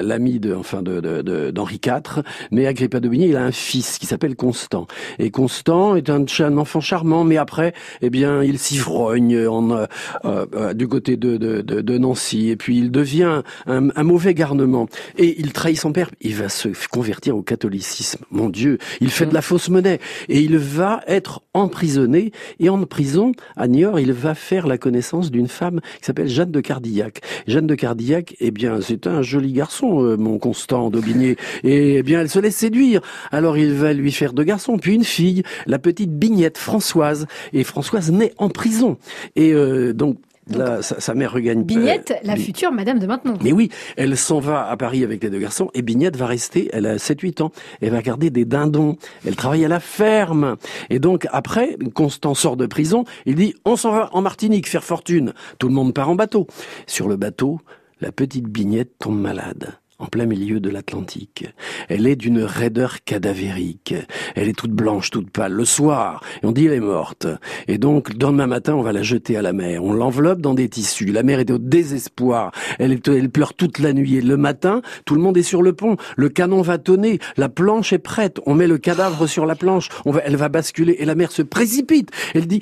l'ami 0.02 0.40
de, 0.40 0.54
enfin, 0.54 0.82
de, 0.82 1.50
d'Henri 1.50 1.80
IV. 1.84 2.22
Mais 2.50 2.66
Agrippa 2.66 3.00
d'Aubigné, 3.00 3.28
il 3.28 3.36
a 3.36 3.42
un 3.42 3.50
fils 3.52 3.98
qui 3.98 4.04
s'appelle 4.06 4.36
Constant. 4.36 4.86
Et 5.18 5.30
Constant 5.30 5.96
est 5.96 6.10
un, 6.10 6.24
un 6.40 6.58
enfant 6.58 6.80
charmant, 6.80 7.24
mais 7.24 7.38
après, 7.38 7.72
eh 8.02 8.10
bien, 8.10 8.42
il 8.42 8.58
s'ivrogne 8.58 9.46
en, 9.48 9.70
euh, 9.70 9.86
euh, 10.26 10.46
euh, 10.54 10.74
du 10.74 10.86
côté 10.86 11.16
de, 11.16 11.38
de, 11.38 11.62
de, 11.62 11.80
de 11.80 11.98
Nancy, 11.98 12.50
et 12.50 12.56
puis 12.56 12.76
il 12.78 12.90
devient 12.90 13.42
un, 13.66 13.88
un 13.96 14.02
mauvais 14.04 14.34
garnement. 14.34 14.86
Et 15.16 15.29
il 15.38 15.52
trahit 15.52 15.78
son 15.78 15.92
père, 15.92 16.10
il 16.20 16.34
va 16.34 16.48
se 16.48 16.68
convertir 16.90 17.36
au 17.36 17.42
catholicisme. 17.42 18.24
Mon 18.30 18.48
Dieu, 18.48 18.78
il 19.00 19.10
fait 19.10 19.26
de 19.26 19.34
la 19.34 19.42
fausse 19.42 19.68
monnaie. 19.68 20.00
Et 20.28 20.40
il 20.40 20.58
va 20.58 21.02
être 21.06 21.42
emprisonné. 21.54 22.32
Et 22.58 22.68
en 22.68 22.84
prison, 22.84 23.32
à 23.56 23.68
Niort, 23.68 24.00
il 24.00 24.12
va 24.12 24.34
faire 24.34 24.66
la 24.66 24.78
connaissance 24.78 25.30
d'une 25.30 25.48
femme 25.48 25.80
qui 25.98 26.04
s'appelle 26.04 26.28
Jeanne 26.28 26.50
de 26.50 26.60
Cardillac. 26.60 27.20
Jeanne 27.46 27.66
de 27.66 27.74
Cardillac, 27.74 28.36
eh 28.40 28.50
bien, 28.50 28.80
c'est 28.80 29.06
un 29.06 29.22
joli 29.22 29.52
garçon, 29.52 30.02
euh, 30.02 30.16
mon 30.16 30.38
Constant 30.38 30.90
d'Aubigné. 30.90 31.36
Et 31.64 31.96
eh 31.96 32.02
bien, 32.02 32.20
elle 32.20 32.30
se 32.30 32.38
laisse 32.38 32.56
séduire. 32.56 33.00
Alors 33.30 33.58
il 33.58 33.72
va 33.72 33.92
lui 33.92 34.12
faire 34.12 34.32
deux 34.32 34.44
garçons, 34.44 34.78
puis 34.78 34.94
une 34.94 35.04
fille, 35.04 35.42
la 35.66 35.78
petite 35.78 36.12
Bignette, 36.12 36.58
Françoise. 36.58 37.26
Et 37.52 37.64
Françoise 37.64 38.10
naît 38.10 38.32
en 38.38 38.48
prison. 38.48 38.98
Et 39.36 39.52
euh, 39.52 39.92
donc, 39.92 40.18
Là, 40.58 40.82
sa, 40.82 41.00
sa 41.00 41.14
mère 41.14 41.32
regagne. 41.32 41.62
Bignette, 41.62 42.10
euh, 42.10 42.20
la 42.24 42.34
Bi- 42.34 42.42
future 42.42 42.72
Madame 42.72 42.98
de 42.98 43.06
Maintenon. 43.06 43.34
Mais 43.42 43.52
oui, 43.52 43.70
elle 43.96 44.16
s'en 44.16 44.40
va 44.40 44.68
à 44.68 44.76
Paris 44.76 45.04
avec 45.04 45.22
les 45.22 45.30
deux 45.30 45.38
garçons 45.38 45.70
et 45.74 45.82
Bignette 45.82 46.16
va 46.16 46.26
rester, 46.26 46.68
elle 46.72 46.86
a 46.86 46.96
7-8 46.96 47.42
ans, 47.42 47.52
elle 47.80 47.90
va 47.90 48.02
garder 48.02 48.30
des 48.30 48.44
dindons, 48.44 48.96
elle 49.26 49.36
travaille 49.36 49.64
à 49.64 49.68
la 49.68 49.80
ferme. 49.80 50.56
Et 50.90 50.98
donc 50.98 51.26
après, 51.32 51.76
Constant 51.94 52.34
sort 52.34 52.56
de 52.56 52.66
prison, 52.66 53.04
il 53.26 53.34
dit 53.36 53.54
on 53.64 53.76
s'en 53.76 53.92
va 53.92 54.10
en 54.12 54.22
Martinique 54.22 54.68
faire 54.68 54.84
fortune. 54.84 55.32
Tout 55.58 55.68
le 55.68 55.74
monde 55.74 55.94
part 55.94 56.08
en 56.10 56.14
bateau. 56.14 56.46
Sur 56.86 57.08
le 57.08 57.16
bateau, 57.16 57.60
la 58.00 58.12
petite 58.12 58.46
Bignette 58.46 58.90
tombe 58.98 59.20
malade. 59.20 59.74
En 60.00 60.06
plein 60.06 60.24
milieu 60.24 60.60
de 60.60 60.70
l'Atlantique. 60.70 61.46
Elle 61.90 62.06
est 62.06 62.16
d'une 62.16 62.42
raideur 62.42 63.04
cadavérique. 63.04 63.94
Elle 64.34 64.48
est 64.48 64.56
toute 64.56 64.70
blanche, 64.70 65.10
toute 65.10 65.30
pâle. 65.30 65.52
Le 65.52 65.66
soir, 65.66 66.24
on 66.42 66.52
dit 66.52 66.64
elle 66.64 66.72
est 66.72 66.80
morte. 66.80 67.26
Et 67.68 67.76
donc, 67.76 68.08
le 68.08 68.18
lendemain 68.18 68.46
matin, 68.46 68.74
on 68.74 68.80
va 68.80 68.94
la 68.94 69.02
jeter 69.02 69.36
à 69.36 69.42
la 69.42 69.52
mer. 69.52 69.84
On 69.84 69.92
l'enveloppe 69.92 70.40
dans 70.40 70.54
des 70.54 70.70
tissus. 70.70 71.04
La 71.04 71.22
mère 71.22 71.38
est 71.38 71.50
au 71.50 71.58
désespoir. 71.58 72.50
Elle, 72.78 72.98
pleure 72.98 73.52
toute 73.52 73.78
la 73.78 73.92
nuit. 73.92 74.16
Et 74.16 74.22
le 74.22 74.38
matin, 74.38 74.80
tout 75.04 75.14
le 75.14 75.20
monde 75.20 75.36
est 75.36 75.42
sur 75.42 75.60
le 75.60 75.74
pont. 75.74 75.98
Le 76.16 76.30
canon 76.30 76.62
va 76.62 76.78
tonner. 76.78 77.18
La 77.36 77.50
planche 77.50 77.92
est 77.92 77.98
prête. 77.98 78.40
On 78.46 78.54
met 78.54 78.66
le 78.66 78.78
cadavre 78.78 79.26
sur 79.26 79.44
la 79.44 79.54
planche. 79.54 79.90
Elle 80.24 80.36
va 80.36 80.48
basculer. 80.48 80.96
Et 81.00 81.04
la 81.04 81.14
mère 81.14 81.30
se 81.30 81.42
précipite. 81.42 82.10
Elle 82.34 82.46
dit, 82.46 82.60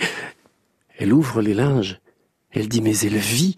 elle 0.98 1.12
ouvre 1.12 1.40
les 1.40 1.54
linges. 1.54 2.00
Elle 2.50 2.66
dit, 2.68 2.82
mais 2.82 2.98
elle 2.98 3.16
vit. 3.16 3.54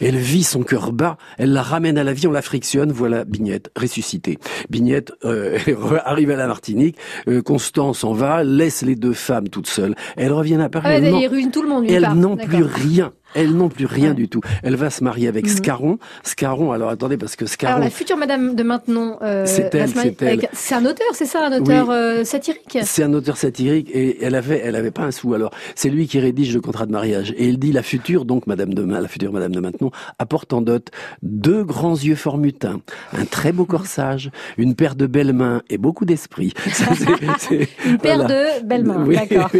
Elle 0.00 0.16
vit 0.16 0.44
son 0.44 0.62
cœur 0.62 0.92
bas, 0.92 1.16
elle 1.38 1.52
la 1.52 1.62
ramène 1.62 1.98
à 1.98 2.04
la 2.04 2.12
vie, 2.12 2.26
on 2.26 2.32
la 2.32 2.42
frictionne, 2.42 2.92
voilà 2.92 3.24
Bignette 3.24 3.70
ressuscitée. 3.76 4.38
Bignette 4.68 5.12
euh, 5.24 5.58
arrive 6.04 6.30
à 6.30 6.36
la 6.36 6.46
Martinique, 6.46 6.96
euh, 7.28 7.42
Constance 7.42 8.00
s'en 8.00 8.12
va, 8.12 8.44
laisse 8.44 8.82
les 8.82 8.96
deux 8.96 9.12
femmes 9.12 9.48
toutes 9.48 9.68
seules. 9.68 9.94
Elles 10.16 10.32
reviennent 10.32 10.60
à 10.60 10.68
Paris. 10.68 10.88
Ah, 10.90 10.98
il 10.98 11.28
ruine 11.28 11.50
tout 11.50 11.62
le 11.62 11.68
monde, 11.68 11.86
part. 11.86 12.14
n'ont 12.14 12.36
plus 12.36 12.62
rien. 12.62 13.12
Elles 13.34 13.52
n'ont 13.54 13.68
plus 13.68 13.86
rien 13.86 14.10
Ouais. 14.10 14.14
du 14.14 14.28
tout. 14.28 14.40
Elle 14.62 14.76
va 14.76 14.90
se 14.90 15.04
marier 15.04 15.28
avec 15.28 15.46
Mhm. 15.46 15.50
Scarron. 15.56 15.98
Scarron, 16.22 16.72
alors 16.72 16.88
attendez, 16.90 17.16
parce 17.16 17.36
que 17.36 17.44
Alors 17.44 17.52
Scarron, 17.52 17.80
la 17.80 17.90
future 17.90 18.16
Madame 18.16 18.54
de 18.54 18.62
Maintenon, 18.62 19.16
euh, 19.22 19.44
C'est 19.46 19.74
elle, 19.74 19.88
c'est 19.88 20.22
elle. 20.22 20.28
avec- 20.28 20.48
un 20.72 20.84
auteur, 20.84 21.06
c'est 21.12 21.26
ça, 21.26 21.46
un 21.46 21.60
auteur 21.60 21.88
Oui. 21.88 21.94
euh, 21.94 22.24
satirique? 22.24 22.78
c'est 22.82 23.02
un 23.02 23.12
auteur 23.14 23.36
satirique 23.36 23.90
et 23.92 24.24
elle 24.24 24.34
avait, 24.34 24.60
elle 24.64 24.76
avait 24.76 24.90
pas 24.90 25.02
un 25.02 25.10
sou. 25.10 25.34
Alors, 25.34 25.52
c'est 25.74 25.88
lui 25.90 26.06
qui 26.08 26.18
rédige 26.20 26.54
le 26.54 26.60
contrat 26.60 26.86
de 26.86 26.92
mariage. 26.92 27.34
Et 27.36 27.46
il 27.46 27.58
dit 27.58 27.72
la 27.72 27.82
future, 27.82 28.24
donc 28.24 28.46
Madame 28.46 28.74
de 28.74 28.82
la 28.82 29.08
future 29.08 29.32
Madame 29.32 29.52
de 29.52 29.60
Maintenon, 29.60 29.90
apporte 30.18 30.52
en 30.52 30.60
dot 30.62 30.90
deux 31.22 31.64
grands 31.64 31.94
yeux 31.96 32.14
formutins, 32.16 32.80
un 33.12 33.24
très 33.24 33.52
beau 33.52 33.64
corsage, 33.64 34.30
une 34.58 34.74
paire 34.74 34.94
de 34.96 35.06
belles 35.06 35.32
mains 35.32 35.62
et 35.70 35.78
beaucoup 35.78 36.04
d'esprit. 36.04 36.52
Une 37.86 37.98
paire 37.98 38.18
voilà. 38.20 38.24
de 38.60 38.66
belles 38.66 38.84
mains, 38.84 39.04
Oui, 39.06 39.16
d'accord. 39.16 39.50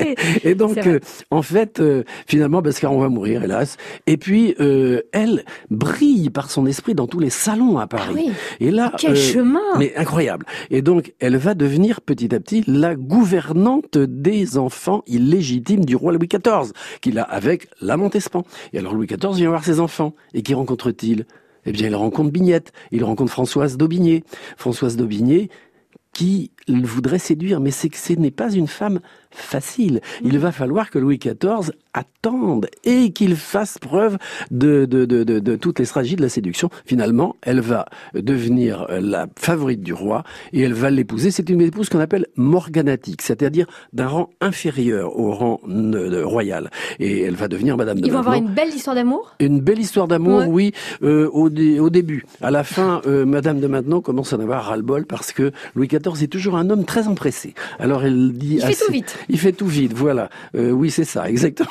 oui. 0.00 0.14
Et 0.44 0.54
donc, 0.54 0.76
euh, 0.86 1.00
en 1.30 1.42
fait, 1.42 1.80
euh, 1.80 2.04
finalement, 2.26 2.62
Bascaron 2.62 2.98
va 2.98 3.08
mourir, 3.08 3.42
hélas. 3.42 3.76
Et 4.06 4.16
puis, 4.16 4.54
euh, 4.60 5.02
elle 5.12 5.44
brille 5.70 6.30
par 6.30 6.50
son 6.50 6.66
esprit 6.66 6.94
dans 6.94 7.06
tous 7.06 7.20
les 7.20 7.30
salons 7.30 7.78
à 7.78 7.86
Paris. 7.86 8.04
Ah 8.10 8.14
oui. 8.14 8.32
Et 8.60 8.70
là, 8.70 8.92
Quel 8.98 9.12
euh, 9.12 9.14
chemin 9.16 9.60
mais 9.78 9.94
incroyable. 9.96 10.46
Et 10.70 10.82
donc, 10.82 11.14
elle 11.20 11.36
va 11.36 11.54
devenir 11.54 12.00
petit 12.00 12.34
à 12.34 12.40
petit 12.40 12.64
la 12.66 12.94
gouvernante 12.94 13.98
des 13.98 14.58
enfants 14.58 15.02
illégitimes 15.06 15.84
du 15.84 15.96
roi 15.96 16.12
Louis 16.12 16.28
XIV, 16.28 16.72
qu'il 17.00 17.18
a 17.18 17.22
avec 17.22 17.68
la 17.80 17.96
Montespan. 17.96 18.44
Et 18.72 18.78
alors, 18.78 18.94
Louis 18.94 19.06
XIV 19.06 19.34
vient 19.34 19.48
voir 19.48 19.64
ses 19.64 19.80
enfants. 19.80 20.14
Et 20.32 20.42
qui 20.42 20.54
rencontre-t-il? 20.54 21.26
Eh 21.66 21.72
bien, 21.72 21.88
il 21.88 21.96
rencontre 21.96 22.30
Bignette. 22.30 22.72
Il 22.92 23.04
rencontre 23.04 23.32
Françoise 23.32 23.76
d'Aubigné. 23.76 24.24
Françoise 24.56 24.96
d'Aubigné, 24.96 25.50
qui 26.12 26.52
voudrait 26.68 27.18
séduire, 27.18 27.60
mais 27.60 27.70
c'est 27.70 27.88
que 27.88 27.96
ce 27.98 28.12
n'est 28.14 28.30
pas 28.30 28.50
une 28.52 28.66
femme 28.68 29.00
facile. 29.30 30.00
Il 30.22 30.38
va 30.38 30.52
falloir 30.52 30.90
que 30.90 30.98
Louis 30.98 31.18
XIV 31.18 31.72
attende 31.92 32.68
et 32.84 33.10
qu'il 33.10 33.34
fasse 33.36 33.78
preuve 33.78 34.16
de, 34.52 34.84
de, 34.84 35.04
de, 35.04 35.24
de, 35.24 35.40
de 35.40 35.56
toutes 35.56 35.80
les 35.80 35.84
stratégies 35.84 36.14
de 36.16 36.22
la 36.22 36.28
séduction. 36.28 36.70
Finalement, 36.86 37.34
elle 37.42 37.60
va 37.60 37.86
devenir 38.14 38.86
la 38.90 39.26
favorite 39.36 39.80
du 39.82 39.92
roi 39.92 40.22
et 40.52 40.60
elle 40.62 40.72
va 40.72 40.90
l'épouser. 40.90 41.30
C'est 41.32 41.48
une 41.50 41.60
épouse 41.60 41.88
qu'on 41.88 41.98
appelle 42.00 42.26
morganatique, 42.36 43.22
c'est-à-dire 43.22 43.66
d'un 43.92 44.06
rang 44.06 44.30
inférieur 44.40 45.18
au 45.18 45.32
rang 45.32 45.60
euh, 45.68 46.24
royal. 46.24 46.70
Et 47.00 47.22
elle 47.22 47.34
va 47.34 47.48
devenir 47.48 47.76
Madame 47.76 48.00
de 48.00 48.06
Ils 48.06 48.12
vont 48.12 48.20
avoir 48.20 48.36
une 48.36 48.48
belle 48.54 48.68
histoire 48.74 48.94
d'amour? 48.96 49.34
Une 49.40 49.60
belle 49.60 49.80
histoire 49.80 50.06
d'amour, 50.08 50.38
Ouais. 50.40 50.46
oui, 50.46 50.72
euh, 51.02 51.28
au, 51.32 51.50
dé- 51.50 51.80
au 51.80 51.90
début. 51.90 52.24
À 52.40 52.50
la 52.50 52.62
fin, 52.64 53.02
euh, 53.06 53.26
Madame 53.26 53.60
de 53.60 53.66
Maintenon 53.66 54.00
commence 54.00 54.32
à 54.32 54.36
en 54.36 54.40
avoir 54.40 54.64
ras-le-bol 54.64 55.06
parce 55.06 55.32
que 55.32 55.50
Louis 55.74 55.88
XIV 55.88 56.22
est 56.22 56.28
toujours 56.28 56.53
un 56.56 56.70
homme 56.70 56.84
très 56.84 57.08
empressé. 57.08 57.54
Alors 57.78 58.04
elle 58.04 58.32
dit... 58.32 58.56
Il 58.56 58.62
fait 58.62 58.84
tout 58.84 58.92
vite. 58.92 59.18
Il 59.28 59.38
fait 59.38 59.52
tout 59.52 59.66
vite, 59.66 59.92
voilà. 59.94 60.30
Euh, 60.56 60.70
oui, 60.70 60.90
c'est 60.90 61.04
ça, 61.04 61.28
exactement. 61.28 61.68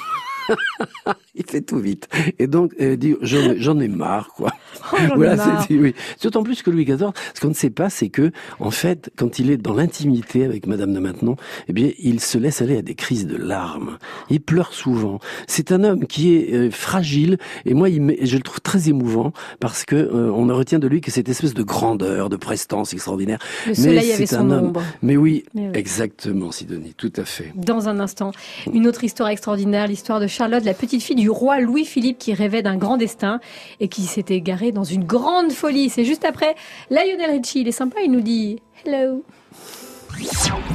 il 1.35 1.45
fait 1.45 1.61
tout 1.61 1.79
vite. 1.79 2.07
Et 2.39 2.47
donc, 2.47 2.73
elle 2.79 2.97
dit, 2.97 3.15
j'en 3.21 3.79
ai- 3.79 3.87
marre, 3.87 4.29
quoi. 4.35 4.51
Oh, 4.93 4.97
voilà, 5.15 5.63
c'est 5.67 5.73
oui. 5.75 5.95
D'autant 6.21 6.43
plus 6.43 6.61
que 6.61 6.69
Louis 6.69 6.85
XIV, 6.85 7.11
ce 7.33 7.41
qu'on 7.41 7.47
ne 7.49 7.53
sait 7.53 7.69
pas, 7.69 7.89
c'est 7.89 8.09
que, 8.09 8.31
en 8.59 8.69
fait, 8.69 9.09
quand 9.17 9.39
il 9.39 9.49
est 9.49 9.57
dans 9.57 9.73
l'intimité 9.73 10.43
avec 10.45 10.67
Madame 10.67 10.93
de 10.93 10.99
Maintenon, 10.99 11.35
eh 11.67 11.73
bien, 11.73 11.89
il 11.99 12.19
se 12.19 12.37
laisse 12.37 12.61
aller 12.61 12.77
à 12.77 12.81
des 12.81 12.93
crises 12.95 13.25
de 13.25 13.35
larmes. 13.37 13.97
Il 14.29 14.41
pleure 14.41 14.73
souvent. 14.73 15.19
C'est 15.47 15.71
un 15.71 15.83
homme 15.83 16.05
qui 16.05 16.35
est 16.35 16.53
euh, 16.53 16.69
fragile, 16.71 17.37
et 17.65 17.73
moi, 17.73 17.89
il 17.89 18.03
je 18.23 18.35
le 18.37 18.43
trouve 18.43 18.61
très 18.61 18.89
émouvant 18.89 19.31
parce 19.59 19.83
que 19.85 19.95
euh, 19.95 20.31
on 20.31 20.45
ne 20.45 20.53
retient 20.53 20.79
de 20.79 20.87
lui 20.87 21.01
que 21.01 21.09
cette 21.11 21.29
espèce 21.29 21.53
de 21.53 21.63
grandeur, 21.63 22.29
de 22.29 22.35
prestance 22.35 22.93
extraordinaire. 22.93 23.39
Le 23.65 23.73
Mais 23.83 24.01
c'est 24.01 24.35
un 24.35 24.49
homme. 24.51 24.67
ombre. 24.67 24.83
Mais 25.01 25.17
oui, 25.17 25.45
Mais 25.55 25.67
oui. 25.67 25.71
exactement, 25.73 26.51
Sidonie, 26.51 26.93
tout 26.95 27.13
à 27.15 27.23
fait. 27.25 27.51
Dans 27.55 27.87
un 27.89 27.99
instant, 27.99 28.31
une 28.71 28.85
autre 28.87 29.03
histoire 29.03 29.29
extraordinaire, 29.29 29.87
l'histoire 29.87 30.19
de 30.19 30.27
Charlotte, 30.33 30.65
la 30.65 30.73
petite 30.73 31.03
fille 31.03 31.15
du 31.15 31.29
roi 31.29 31.59
Louis-Philippe 31.59 32.17
qui 32.17 32.33
rêvait 32.33 32.63
d'un 32.63 32.75
grand 32.75 32.97
destin 32.97 33.39
et 33.79 33.87
qui 33.87 34.01
s'était 34.01 34.33
égarée 34.33 34.71
dans 34.71 34.83
une 34.83 35.03
grande 35.03 35.51
folie. 35.51 35.89
C'est 35.89 36.05
juste 36.05 36.25
après 36.25 36.55
Lionel 36.89 37.37
Richie. 37.37 37.61
Il 37.61 37.67
est 37.67 37.71
sympa, 37.71 37.97
il 38.03 38.11
nous 38.11 38.21
dit 38.21 38.59
Hello. 38.83 39.23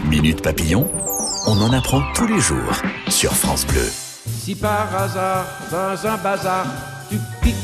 Minute 0.09 0.42
Papillon, 0.42 0.87
on 1.49 1.61
en 1.61 1.73
apprend 1.73 2.01
tous 2.14 2.29
les 2.29 2.38
jours 2.38 2.73
sur 3.09 3.33
France 3.33 3.66
Bleu. 3.66 3.83
Si 3.83 4.55
par 4.55 4.94
hasard, 4.94 5.44
dans 5.73 6.07
un 6.07 6.16
bazar, 6.18 6.66
tu 7.11 7.16
piques 7.42 7.57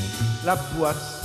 la 0.44 0.57
poisse, 0.57 1.24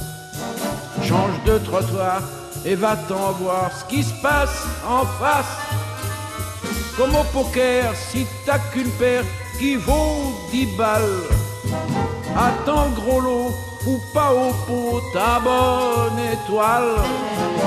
change 1.01 1.43
de 1.47 1.57
trottoir 1.65 2.21
et 2.63 2.75
va-t'en 2.75 3.31
voir 3.31 3.71
ce 3.75 3.85
qui 3.85 4.03
se 4.03 4.13
passe 4.21 4.67
en 4.87 5.03
face. 5.03 5.57
Comme 6.95 7.15
au 7.15 7.23
poker, 7.33 7.91
si 7.95 8.27
t'as 8.45 8.59
qu'une 8.71 8.91
paire 8.99 9.23
qui 9.59 9.75
vaut 9.75 10.33
10 10.51 10.77
balles, 10.77 11.01
attends 12.35 12.85
le 12.85 12.95
gros 12.95 13.19
lot 13.19 13.51
ou 13.87 13.99
pas 14.13 14.33
au 14.33 14.51
pot 14.65 15.01
ta 15.13 15.39
bonne 15.39 16.19
étoile. 16.31 16.95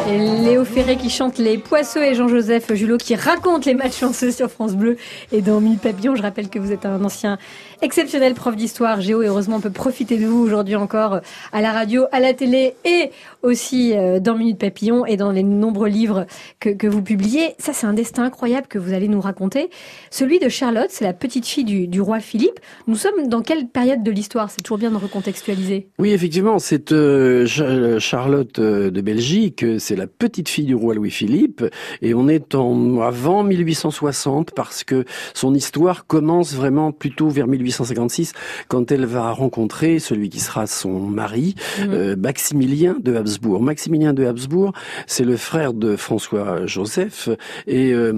Et 0.09 0.19
Léo 0.19 0.65
Ferré 0.65 0.97
qui 0.97 1.11
chante 1.11 1.39
les 1.39 1.59
poisseux 1.59 2.03
et 2.05 2.15
Jean-Joseph 2.15 2.73
Julot 2.75 2.97
qui 2.97 3.15
raconte 3.15 3.67
les 3.67 3.75
matchs 3.75 3.99
chanceux 3.99 4.31
sur 4.31 4.51
France 4.51 4.75
Bleu 4.75 4.97
et 5.33 5.43
dans 5.43 5.61
Minute 5.61 5.81
Papillon. 5.81 6.17
Je 6.17 6.23
rappelle 6.23 6.49
que 6.49 6.59
vous 6.59 6.73
êtes 6.73 6.87
un 6.87 7.05
ancien 7.05 7.39
exceptionnel 7.83 8.35
prof 8.35 8.57
d'histoire 8.57 9.01
géo 9.01 9.23
et 9.23 9.27
heureusement 9.27 9.57
on 9.57 9.61
peut 9.61 9.71
profiter 9.71 10.17
de 10.17 10.27
vous 10.27 10.43
aujourd'hui 10.43 10.77
encore 10.77 11.21
à 11.53 11.61
la 11.61 11.73
radio, 11.73 12.07
à 12.11 12.21
la 12.21 12.33
télé 12.33 12.75
et 12.85 13.11
aussi 13.43 13.93
euh, 13.97 14.21
dans 14.21 14.37
Minute 14.37 14.59
Papillon 14.59 15.05
et 15.07 15.17
dans 15.17 15.31
les 15.33 15.43
nombreux 15.43 15.89
livres 15.89 16.27
que, 16.61 16.71
que 16.71 16.87
vous 16.87 17.03
publiez. 17.03 17.55
Ça 17.59 17.73
c'est 17.73 17.87
un 17.87 17.93
destin 17.93 18.25
incroyable 18.25 18.67
que 18.69 18.79
vous 18.79 18.93
allez 18.93 19.09
nous 19.09 19.21
raconter. 19.21 19.71
Celui 20.11 20.39
de 20.39 20.49
Charlotte, 20.49 20.89
c'est 20.91 21.05
la 21.05 21.13
petite 21.13 21.47
fille 21.47 21.65
du, 21.65 21.87
du 21.89 22.01
roi 22.01 22.21
Philippe. 22.21 22.61
Nous 22.87 22.97
sommes 22.97 23.29
dans 23.29 23.43
quelle 23.43 23.67
période 23.69 24.03
de 24.03 24.11
l'histoire? 24.11 24.51
C'est 24.51 24.63
toujours 24.63 24.79
bien 24.79 24.91
de 24.91 24.97
recontextualiser. 24.97 25.89
Oui, 25.99 26.11
effectivement, 26.13 26.59
c'est 26.59 26.93
euh, 26.93 27.47
Cha- 27.47 27.99
Charlotte 27.99 28.59
euh, 28.59 28.91
de 28.91 29.01
Belgique, 29.01 29.63
euh, 29.65 29.79
c'est 29.79 29.97
la 29.97 30.07
petite 30.07 30.49
fille 30.49 30.65
du 30.67 30.75
roi 30.75 30.95
Louis-Philippe, 30.95 31.65
et 32.03 32.15
on 32.15 32.29
est 32.29 32.55
en 32.55 33.01
avant 33.01 33.43
1860 33.43 34.53
parce 34.55 34.85
que 34.85 35.05
son 35.35 35.55
histoire 35.55 36.07
commence 36.07 36.55
vraiment 36.55 36.93
plutôt 36.93 37.29
vers 37.29 37.47
1856 37.47 38.33
quand 38.69 38.93
elle 38.93 39.07
va 39.07 39.31
rencontrer 39.33 39.99
celui 39.99 40.29
qui 40.29 40.41
sera 40.41 40.67
son 40.67 41.01
mari, 41.01 41.55
euh, 41.81 42.17
Maximilien 42.17 42.97
de 43.01 43.15
Habsbourg. 43.17 43.32
Maximilien 43.61 44.13
de 44.13 44.25
Habsbourg, 44.25 44.73
c'est 45.07 45.25
le 45.25 45.37
frère 45.37 45.73
de 45.73 45.97
François 45.97 46.67
Joseph 46.67 47.29
et, 47.67 47.93
euh, 47.93 48.13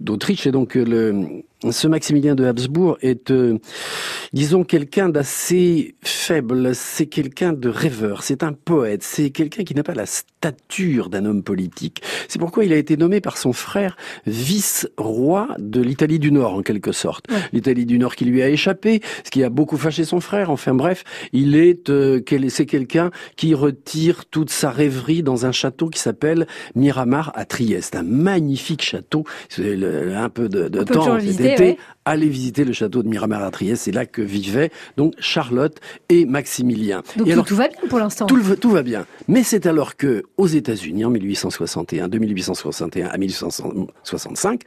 d'Autriche, 0.00 0.46
et 0.46 0.52
donc 0.52 0.74
le 0.74 1.42
ce 1.70 1.88
Maximilien 1.88 2.34
de 2.36 2.44
Habsbourg 2.44 2.98
est, 3.00 3.30
euh, 3.32 3.58
disons, 4.32 4.62
quelqu'un 4.62 5.08
d'assez 5.08 5.96
faible, 6.02 6.74
c'est 6.74 7.06
quelqu'un 7.06 7.52
de 7.52 7.68
rêveur, 7.68 8.22
c'est 8.22 8.44
un 8.44 8.52
poète, 8.52 9.02
c'est 9.02 9.30
quelqu'un 9.30 9.64
qui 9.64 9.74
n'a 9.74 9.82
pas 9.82 9.94
la 9.94 10.06
stature 10.06 11.08
d'un 11.10 11.24
homme 11.24 11.42
politique. 11.42 12.00
C'est 12.28 12.38
pourquoi 12.38 12.64
il 12.64 12.72
a 12.72 12.76
été 12.76 12.96
nommé 12.96 13.20
par 13.20 13.36
son 13.36 13.52
frère 13.52 13.96
vice-roi 14.26 15.48
de 15.58 15.80
l'Italie 15.80 16.20
du 16.20 16.30
Nord, 16.30 16.54
en 16.54 16.62
quelque 16.62 16.92
sorte. 16.92 17.24
Ouais. 17.30 17.38
L'Italie 17.52 17.86
du 17.86 17.98
Nord 17.98 18.14
qui 18.14 18.24
lui 18.24 18.40
a 18.40 18.48
échappé, 18.48 19.00
ce 19.24 19.30
qui 19.30 19.42
a 19.42 19.50
beaucoup 19.50 19.76
fâché 19.76 20.04
son 20.04 20.20
frère. 20.20 20.50
Enfin 20.50 20.74
bref, 20.74 21.02
il 21.32 21.56
est, 21.56 21.90
euh, 21.90 22.20
c'est 22.50 22.66
quelqu'un 22.66 23.10
qui 23.36 23.54
retire 23.54 24.26
toute 24.26 24.50
sa 24.50 24.70
rêverie 24.70 25.24
dans 25.24 25.44
un 25.44 25.52
château 25.52 25.88
qui 25.88 25.98
s'appelle 25.98 26.46
Miramar 26.76 27.32
à 27.34 27.44
Trieste. 27.44 27.96
Un 27.96 28.04
magnifique 28.04 28.82
château. 28.82 29.24
Un 29.58 30.28
peu 30.28 30.48
de, 30.48 30.68
temps. 30.84 31.18
Aller 32.10 32.28
visiter 32.28 32.64
le 32.64 32.72
château 32.72 33.02
de 33.02 33.08
Miramar 33.08 33.42
à 33.42 33.50
Trieste. 33.50 33.84
C'est 33.84 33.92
là 33.92 34.06
que 34.06 34.22
vivaient 34.22 34.70
donc 34.96 35.14
Charlotte 35.18 35.78
et 36.08 36.24
Maximilien. 36.24 37.02
Donc 37.16 37.28
et 37.28 37.34
tout, 37.34 37.42
tout 37.42 37.56
va 37.56 37.68
bien 37.68 37.78
pour 37.88 37.98
l'instant. 37.98 38.26
Tout, 38.26 38.70
va 38.70 38.82
bien. 38.82 39.06
Mais 39.28 39.42
c'est 39.42 39.66
alors 39.66 39.96
que 39.96 40.24
aux 40.36 40.46
États-Unis 40.46 41.04
en 41.04 41.10
1861, 41.10 42.08
de 42.08 42.18
1861 42.18 43.08
à 43.08 43.18
1865, 43.18 44.62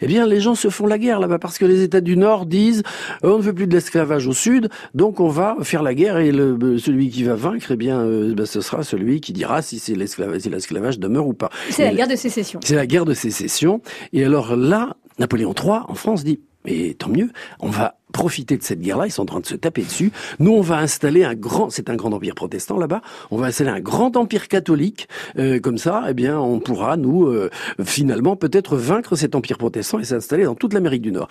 eh 0.00 0.06
bien 0.06 0.26
les 0.26 0.40
gens 0.40 0.54
se 0.54 0.68
font 0.68 0.86
la 0.86 0.98
guerre 0.98 1.20
là-bas 1.20 1.38
parce 1.38 1.58
que 1.58 1.64
les 1.64 1.82
États 1.82 2.00
du 2.00 2.16
Nord 2.16 2.46
disent 2.46 2.82
euh, 3.24 3.32
on 3.34 3.38
ne 3.38 3.42
veut 3.42 3.52
plus 3.52 3.66
de 3.66 3.74
l'esclavage 3.74 4.26
au 4.26 4.32
Sud, 4.32 4.68
donc 4.94 5.20
on 5.20 5.28
va 5.28 5.56
faire 5.62 5.82
la 5.82 5.94
guerre 5.94 6.18
et 6.18 6.32
le, 6.32 6.56
euh, 6.62 6.78
celui 6.78 7.10
qui 7.10 7.24
va 7.24 7.34
vaincre, 7.34 7.70
eh 7.70 7.76
bien 7.76 8.00
euh, 8.00 8.34
ben, 8.34 8.46
ce 8.46 8.60
sera 8.60 8.82
celui 8.82 9.20
qui 9.20 9.32
dira 9.32 9.62
si 9.62 9.78
c'est 9.78 9.94
l'esclavage, 9.94 10.42
si 10.42 10.50
l'esclavage 10.50 10.98
demeure 10.98 11.26
ou 11.26 11.34
pas. 11.34 11.50
C'est 11.70 11.84
la 11.84 11.94
guerre 11.94 12.08
de 12.08 12.16
sécession. 12.16 12.60
c'est 12.62 12.76
la 12.76 12.86
guerre 12.86 13.04
de 13.04 13.14
sécession. 13.14 13.80
Et 14.12 14.24
alors 14.24 14.56
là, 14.56 14.96
Napoléon 15.18 15.54
III, 15.54 15.80
en 15.88 15.94
France, 15.94 16.24
dit, 16.24 16.40
mais 16.64 16.94
tant 16.94 17.08
mieux, 17.08 17.30
on 17.60 17.68
va 17.68 17.98
profiter 18.14 18.56
de 18.56 18.62
cette 18.62 18.80
guerre-là, 18.80 19.06
ils 19.06 19.10
sont 19.10 19.22
en 19.22 19.26
train 19.26 19.40
de 19.40 19.46
se 19.46 19.56
taper 19.56 19.82
dessus. 19.82 20.12
Nous, 20.38 20.52
on 20.52 20.60
va 20.60 20.78
installer 20.78 21.24
un 21.24 21.34
grand, 21.34 21.68
c'est 21.68 21.90
un 21.90 21.96
grand 21.96 22.12
empire 22.12 22.36
protestant 22.36 22.78
là-bas, 22.78 23.02
on 23.32 23.36
va 23.36 23.46
installer 23.46 23.70
un 23.70 23.80
grand 23.80 24.16
empire 24.16 24.46
catholique, 24.48 25.08
euh, 25.36 25.58
comme 25.58 25.78
ça, 25.78 26.04
eh 26.08 26.14
bien, 26.14 26.38
on 26.38 26.60
pourra, 26.60 26.96
nous, 26.96 27.26
euh, 27.26 27.50
finalement, 27.84 28.36
peut-être 28.36 28.76
vaincre 28.76 29.16
cet 29.16 29.34
empire 29.34 29.58
protestant 29.58 29.98
et 29.98 30.04
s'installer 30.04 30.44
dans 30.44 30.54
toute 30.54 30.72
l'Amérique 30.74 31.02
du 31.02 31.10
Nord. 31.10 31.28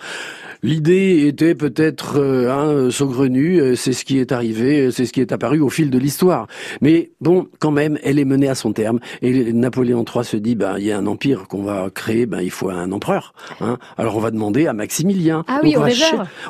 L'idée 0.62 1.26
était 1.26 1.54
peut-être 1.54 2.18
euh, 2.18 2.50
hein, 2.52 2.90
saugrenue, 2.90 3.76
c'est 3.76 3.94
ce 3.94 4.04
qui 4.04 4.18
est 4.18 4.30
arrivé, 4.30 4.90
c'est 4.90 5.06
ce 5.06 5.12
qui 5.12 5.22
est 5.22 5.32
apparu 5.32 5.60
au 5.60 5.70
fil 5.70 5.88
de 5.88 5.98
l'histoire. 5.98 6.46
Mais 6.82 7.12
bon, 7.22 7.48
quand 7.60 7.70
même, 7.70 7.98
elle 8.04 8.18
est 8.18 8.24
menée 8.26 8.48
à 8.48 8.54
son 8.54 8.72
terme. 8.74 9.00
Et 9.22 9.52
Napoléon 9.54 10.04
III 10.04 10.24
se 10.24 10.36
dit, 10.36 10.54
ben, 10.54 10.76
il 10.78 10.84
y 10.84 10.92
a 10.92 10.98
un 10.98 11.06
empire 11.06 11.48
qu'on 11.48 11.62
va 11.62 11.88
créer, 11.88 12.26
ben, 12.26 12.40
il 12.42 12.50
faut 12.50 12.68
un 12.68 12.92
empereur. 12.92 13.32
Hein. 13.60 13.78
Alors 13.96 14.16
on 14.16 14.20
va 14.20 14.30
demander 14.30 14.66
à 14.66 14.74
Maximilien. 14.74 15.44
Ah 15.48 15.60
oui, 15.62 15.76
on 15.76 15.80
va 15.80 15.88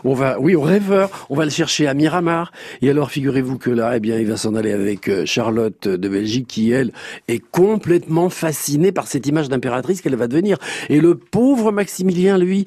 on 0.05 0.15
va, 0.15 0.24
oui, 0.39 0.55
au 0.55 0.61
rêveur. 0.61 1.27
On 1.31 1.37
va 1.37 1.45
le 1.45 1.51
chercher 1.51 1.87
à 1.87 1.95
Miramar. 1.95 2.53
Et 2.83 2.91
alors, 2.91 3.11
figurez-vous 3.11 3.59
que 3.59 3.71
là, 3.71 3.97
eh 3.97 4.01
bien, 4.01 4.19
il 4.19 4.27
va 4.27 4.37
s'en 4.37 4.55
aller 4.55 4.73
avec 4.73 5.09
euh, 5.09 5.25
Charlotte 5.27 5.89
de 5.89 6.09
Belgique, 6.09 6.47
qui 6.49 6.71
elle 6.71 6.93
est 7.29 7.43
complètement 7.51 8.29
fascinée 8.31 8.93
par 8.93 9.07
cette 9.07 9.27
image 9.27 9.49
d'impératrice 9.49 10.01
qu'elle 10.01 10.17
va 10.17 10.29
devenir. 10.29 10.59
Et 10.89 11.01
le 11.01 11.15
pauvre 11.15 11.73
Maximilien, 11.73 12.39
lui, 12.39 12.65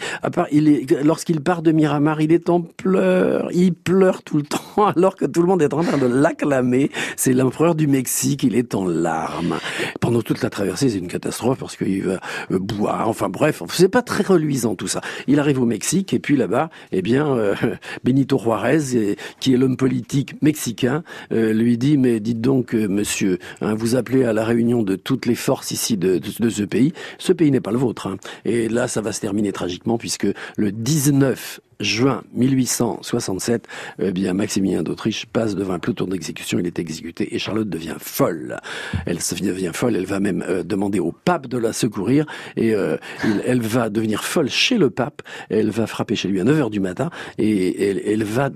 lorsqu'il 1.04 1.42
part 1.42 1.62
de 1.62 1.72
Miramar, 1.72 2.22
il 2.22 2.32
est 2.32 2.50
en 2.50 2.62
pleurs. 2.62 3.50
Il 3.54 3.74
pleure 3.74 4.24
tout 4.24 4.38
le 4.38 4.44
temps, 4.76 4.88
alors 4.88 5.16
que 5.16 5.26
tout 5.26 5.42
le 5.42 5.48
monde 5.48 5.62
est 5.62 5.74
en 5.74 5.84
train 5.84 5.98
de 5.98 6.08
l'acclamer. 6.08 6.92
C'est 7.16 7.34
l'empereur 7.34 7.76
du 7.76 7.88
Mexique. 7.88 8.44
Il 8.44 8.56
est 8.56 8.76
en 8.76 8.86
larmes. 8.88 9.58
Pendant 10.00 10.22
toute 10.22 10.42
la 10.42 10.50
traversée, 10.50 10.90
c'est 10.90 11.00
une 11.00 11.08
catastrophe 11.08 11.60
parce 11.60 11.76
qu'il 11.76 12.04
va 12.04 12.20
euh, 12.52 12.60
boire. 12.60 13.08
Enfin 13.08 13.30
bref, 13.30 13.64
c'est 13.70 13.90
pas 13.90 14.02
très 14.02 14.24
reluisant 14.24 14.76
tout 14.76 14.88
ça. 14.88 15.02
Il 15.28 15.40
arrive 15.40 15.62
au 15.62 15.66
Mexique 15.66 16.14
et 16.14 16.20
puis 16.20 16.38
là-bas, 16.38 16.70
eh 16.92 17.02
bien, 17.02 17.38
euh, 17.48 17.76
Benito 18.04 18.38
Juarez, 18.38 19.16
qui 19.40 19.54
est 19.54 19.58
l'homme 19.58 19.78
politique 19.78 20.42
mexicain, 20.42 21.04
euh, 21.32 21.54
lui 21.54 21.78
dit 21.78 21.98
mais 21.98 22.20
dites 22.20 22.42
donc, 22.42 22.74
euh, 22.74 22.88
monsieur, 22.88 23.40
hein, 23.62 23.74
vous 23.76 23.96
appelez 23.96 24.24
à 24.24 24.34
la 24.34 24.44
réunion 24.44 24.84
de 24.84 24.96
toutes 24.96 25.26
les 25.26 25.36
forces 25.36 25.72
ici 25.72 25.98
de 25.98 26.20
ce 26.50 26.64
pays. 26.64 26.94
Ce 27.18 27.34
pays 27.34 27.52
n'est 27.52 27.62
pas 27.62 27.72
le 27.72 27.78
vôtre. 27.78 28.08
hein. 28.08 28.18
Et 28.46 28.70
là, 28.70 28.88
ça 28.88 29.02
va 29.02 29.12
se 29.12 29.22
terminer 29.22 29.52
tragiquement 29.52 29.98
puisque 29.98 30.28
le 30.58 30.72
19 30.72 31.62
juin 31.80 32.24
1867, 32.34 33.68
eh 34.00 34.12
bien 34.12 34.34
Maximilien 34.34 34.84
d'Autriche 34.84 35.26
passe 35.26 35.56
devant 35.56 35.74
un 35.74 35.80
peloton 35.80 36.06
d'exécution, 36.06 36.60
il 36.60 36.68
est 36.68 36.80
exécuté 36.80 37.36
et 37.36 37.40
Charlotte 37.40 37.70
devient 37.70 37.96
folle. 38.00 38.58
Elle 39.06 39.18
devient 39.18 39.72
folle, 39.74 39.96
elle 39.96 40.06
va 40.06 40.20
même 40.20 40.44
euh, 40.48 40.64
demander 40.64 41.00
au 41.00 41.12
pape 41.12 41.48
de 41.48 41.58
la 41.58 41.74
secourir 41.74 42.26
et 42.56 42.74
euh, 42.74 42.98
elle 43.46 43.62
va 43.62 43.90
devenir 43.90 44.24
folle 44.24 44.50
chez 44.50 44.78
le 44.78 44.90
pape, 44.90 45.22
elle 45.50 45.70
va 45.70 45.88
frapper 45.88 46.16
chez 46.16 46.28
lui 46.28 46.40
à 46.40 46.44
9h 46.44 46.70
du 46.70 46.80
matin 46.80 47.10
et 47.38 47.90
elle, 47.90 48.02
elle 48.06 48.24
va 48.24 48.50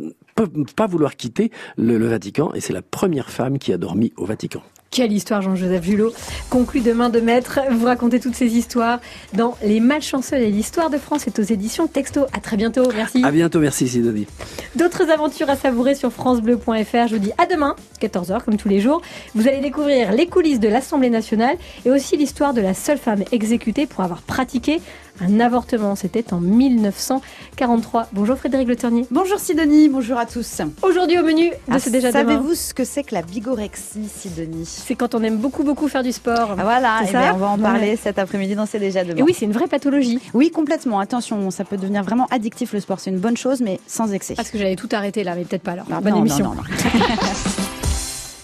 pas- 0.75 0.87
vouloir 0.87 1.15
quitter 1.15 1.51
le 1.77 1.97
Vatican 2.07 2.53
et 2.53 2.59
c'est 2.59 2.73
la 2.73 2.81
première 2.81 3.29
femme 3.29 3.59
qui 3.59 3.71
a 3.71 3.77
dormi 3.77 4.13
au 4.17 4.25
Vatican. 4.25 4.61
Quelle 4.93 5.13
histoire, 5.13 5.41
Jean-Joseph 5.41 5.85
Julot. 5.85 6.11
Conclu 6.49 6.81
de 6.81 6.91
main 6.91 7.07
de 7.07 7.21
maître, 7.21 7.61
vous 7.71 7.85
racontez 7.85 8.19
toutes 8.19 8.35
ces 8.35 8.57
histoires 8.57 8.99
dans 9.31 9.55
Les 9.63 9.79
Malchanceux 9.79 10.35
et 10.35 10.51
l'histoire 10.51 10.89
de 10.89 10.97
France 10.97 11.27
est 11.27 11.39
aux 11.39 11.43
éditions 11.43 11.87
Texto. 11.87 12.25
À 12.33 12.41
très 12.41 12.57
bientôt, 12.57 12.83
merci. 12.93 13.23
À 13.23 13.31
bientôt, 13.31 13.61
merci 13.61 13.87
Sidonie. 13.87 14.27
D'autres 14.75 15.09
aventures 15.09 15.49
à 15.49 15.55
savourer 15.55 15.95
sur 15.95 16.11
francebleu.fr. 16.11 17.07
Je 17.07 17.15
vous 17.15 17.19
dis 17.19 17.31
à 17.37 17.45
demain, 17.45 17.77
14h 18.01 18.43
comme 18.43 18.57
tous 18.57 18.67
les 18.67 18.81
jours. 18.81 19.01
Vous 19.33 19.47
allez 19.47 19.61
découvrir 19.61 20.11
les 20.11 20.27
coulisses 20.27 20.59
de 20.59 20.67
l'Assemblée 20.67 21.09
nationale 21.09 21.55
et 21.85 21.89
aussi 21.89 22.17
l'histoire 22.17 22.53
de 22.53 22.59
la 22.59 22.73
seule 22.73 22.97
femme 22.97 23.23
exécutée 23.31 23.85
pour 23.87 24.03
avoir 24.03 24.21
pratiqué 24.21 24.81
un 25.21 25.39
avortement. 25.39 25.95
C'était 25.95 26.33
en 26.33 26.39
1943. 26.39 28.07
Bonjour 28.13 28.37
Frédéric 28.37 28.67
Le 28.67 28.75
Ternier. 28.75 29.05
Bonjour 29.11 29.39
Sidonie, 29.39 29.89
bonjour 29.89 30.17
à 30.17 30.25
tous. 30.25 30.61
Aujourd'hui 30.81 31.19
au 31.19 31.23
menu 31.23 31.49
de 31.49 31.55
Ah, 31.69 31.79
C'est 31.79 31.89
déjà 31.91 32.11
demain. 32.11 32.23
Savez-vous 32.23 32.53
ce 32.55 32.73
que 32.73 32.83
c'est 32.83 33.03
que 33.03 33.13
la 33.15 33.21
bigorexie, 33.21 34.07
Sidonie? 34.13 34.65
C'est 34.65 34.95
quand 34.95 35.15
on 35.15 35.23
aime 35.23 35.37
beaucoup 35.37 35.63
beaucoup 35.63 35.87
faire 35.87 36.03
du 36.03 36.11
sport. 36.11 36.55
Ah, 36.57 36.63
Voilà, 36.63 36.99
C'est 37.05 37.13
eh 37.13 37.31
on 37.33 37.37
va 37.37 37.47
en 37.49 37.57
Ouais. 37.57 37.63
parler 37.63 37.95
cet 37.95 38.17
après-midi 38.19 38.55
dans 38.55 38.65
C'est 38.65 38.79
déjà 38.79 39.03
demain. 39.03 39.17
Et 39.17 39.23
oui, 39.23 39.35
c'est 39.37 39.45
une 39.45 39.51
vraie 39.51 39.67
pathologie. 39.67 40.19
Oui, 40.33 40.49
complètement. 40.51 40.99
Attention, 40.99 41.51
ça 41.51 41.63
peut 41.63 41.77
devenir 41.77 42.03
vraiment 42.03 42.27
addictif 42.31 42.73
le 42.73 42.79
sport. 42.79 42.99
C'est 42.99 43.11
une 43.11 43.19
bonne 43.19 43.37
chose, 43.37 43.61
mais 43.61 43.79
sans 43.87 44.11
excès. 44.13 44.33
Parce 44.35 44.49
que 44.49 44.57
j'allais 44.57 44.75
tout 44.75 44.89
arrêter 44.91 45.23
là, 45.23 45.35
mais 45.35 45.43
peut-être 45.45 45.63
pas 45.63 45.71
alors. 45.73 45.85
Ah, 45.91 46.01
Bonne 46.01 46.13
non, 46.13 46.19
émission. 46.21 46.45
non. 46.55 46.61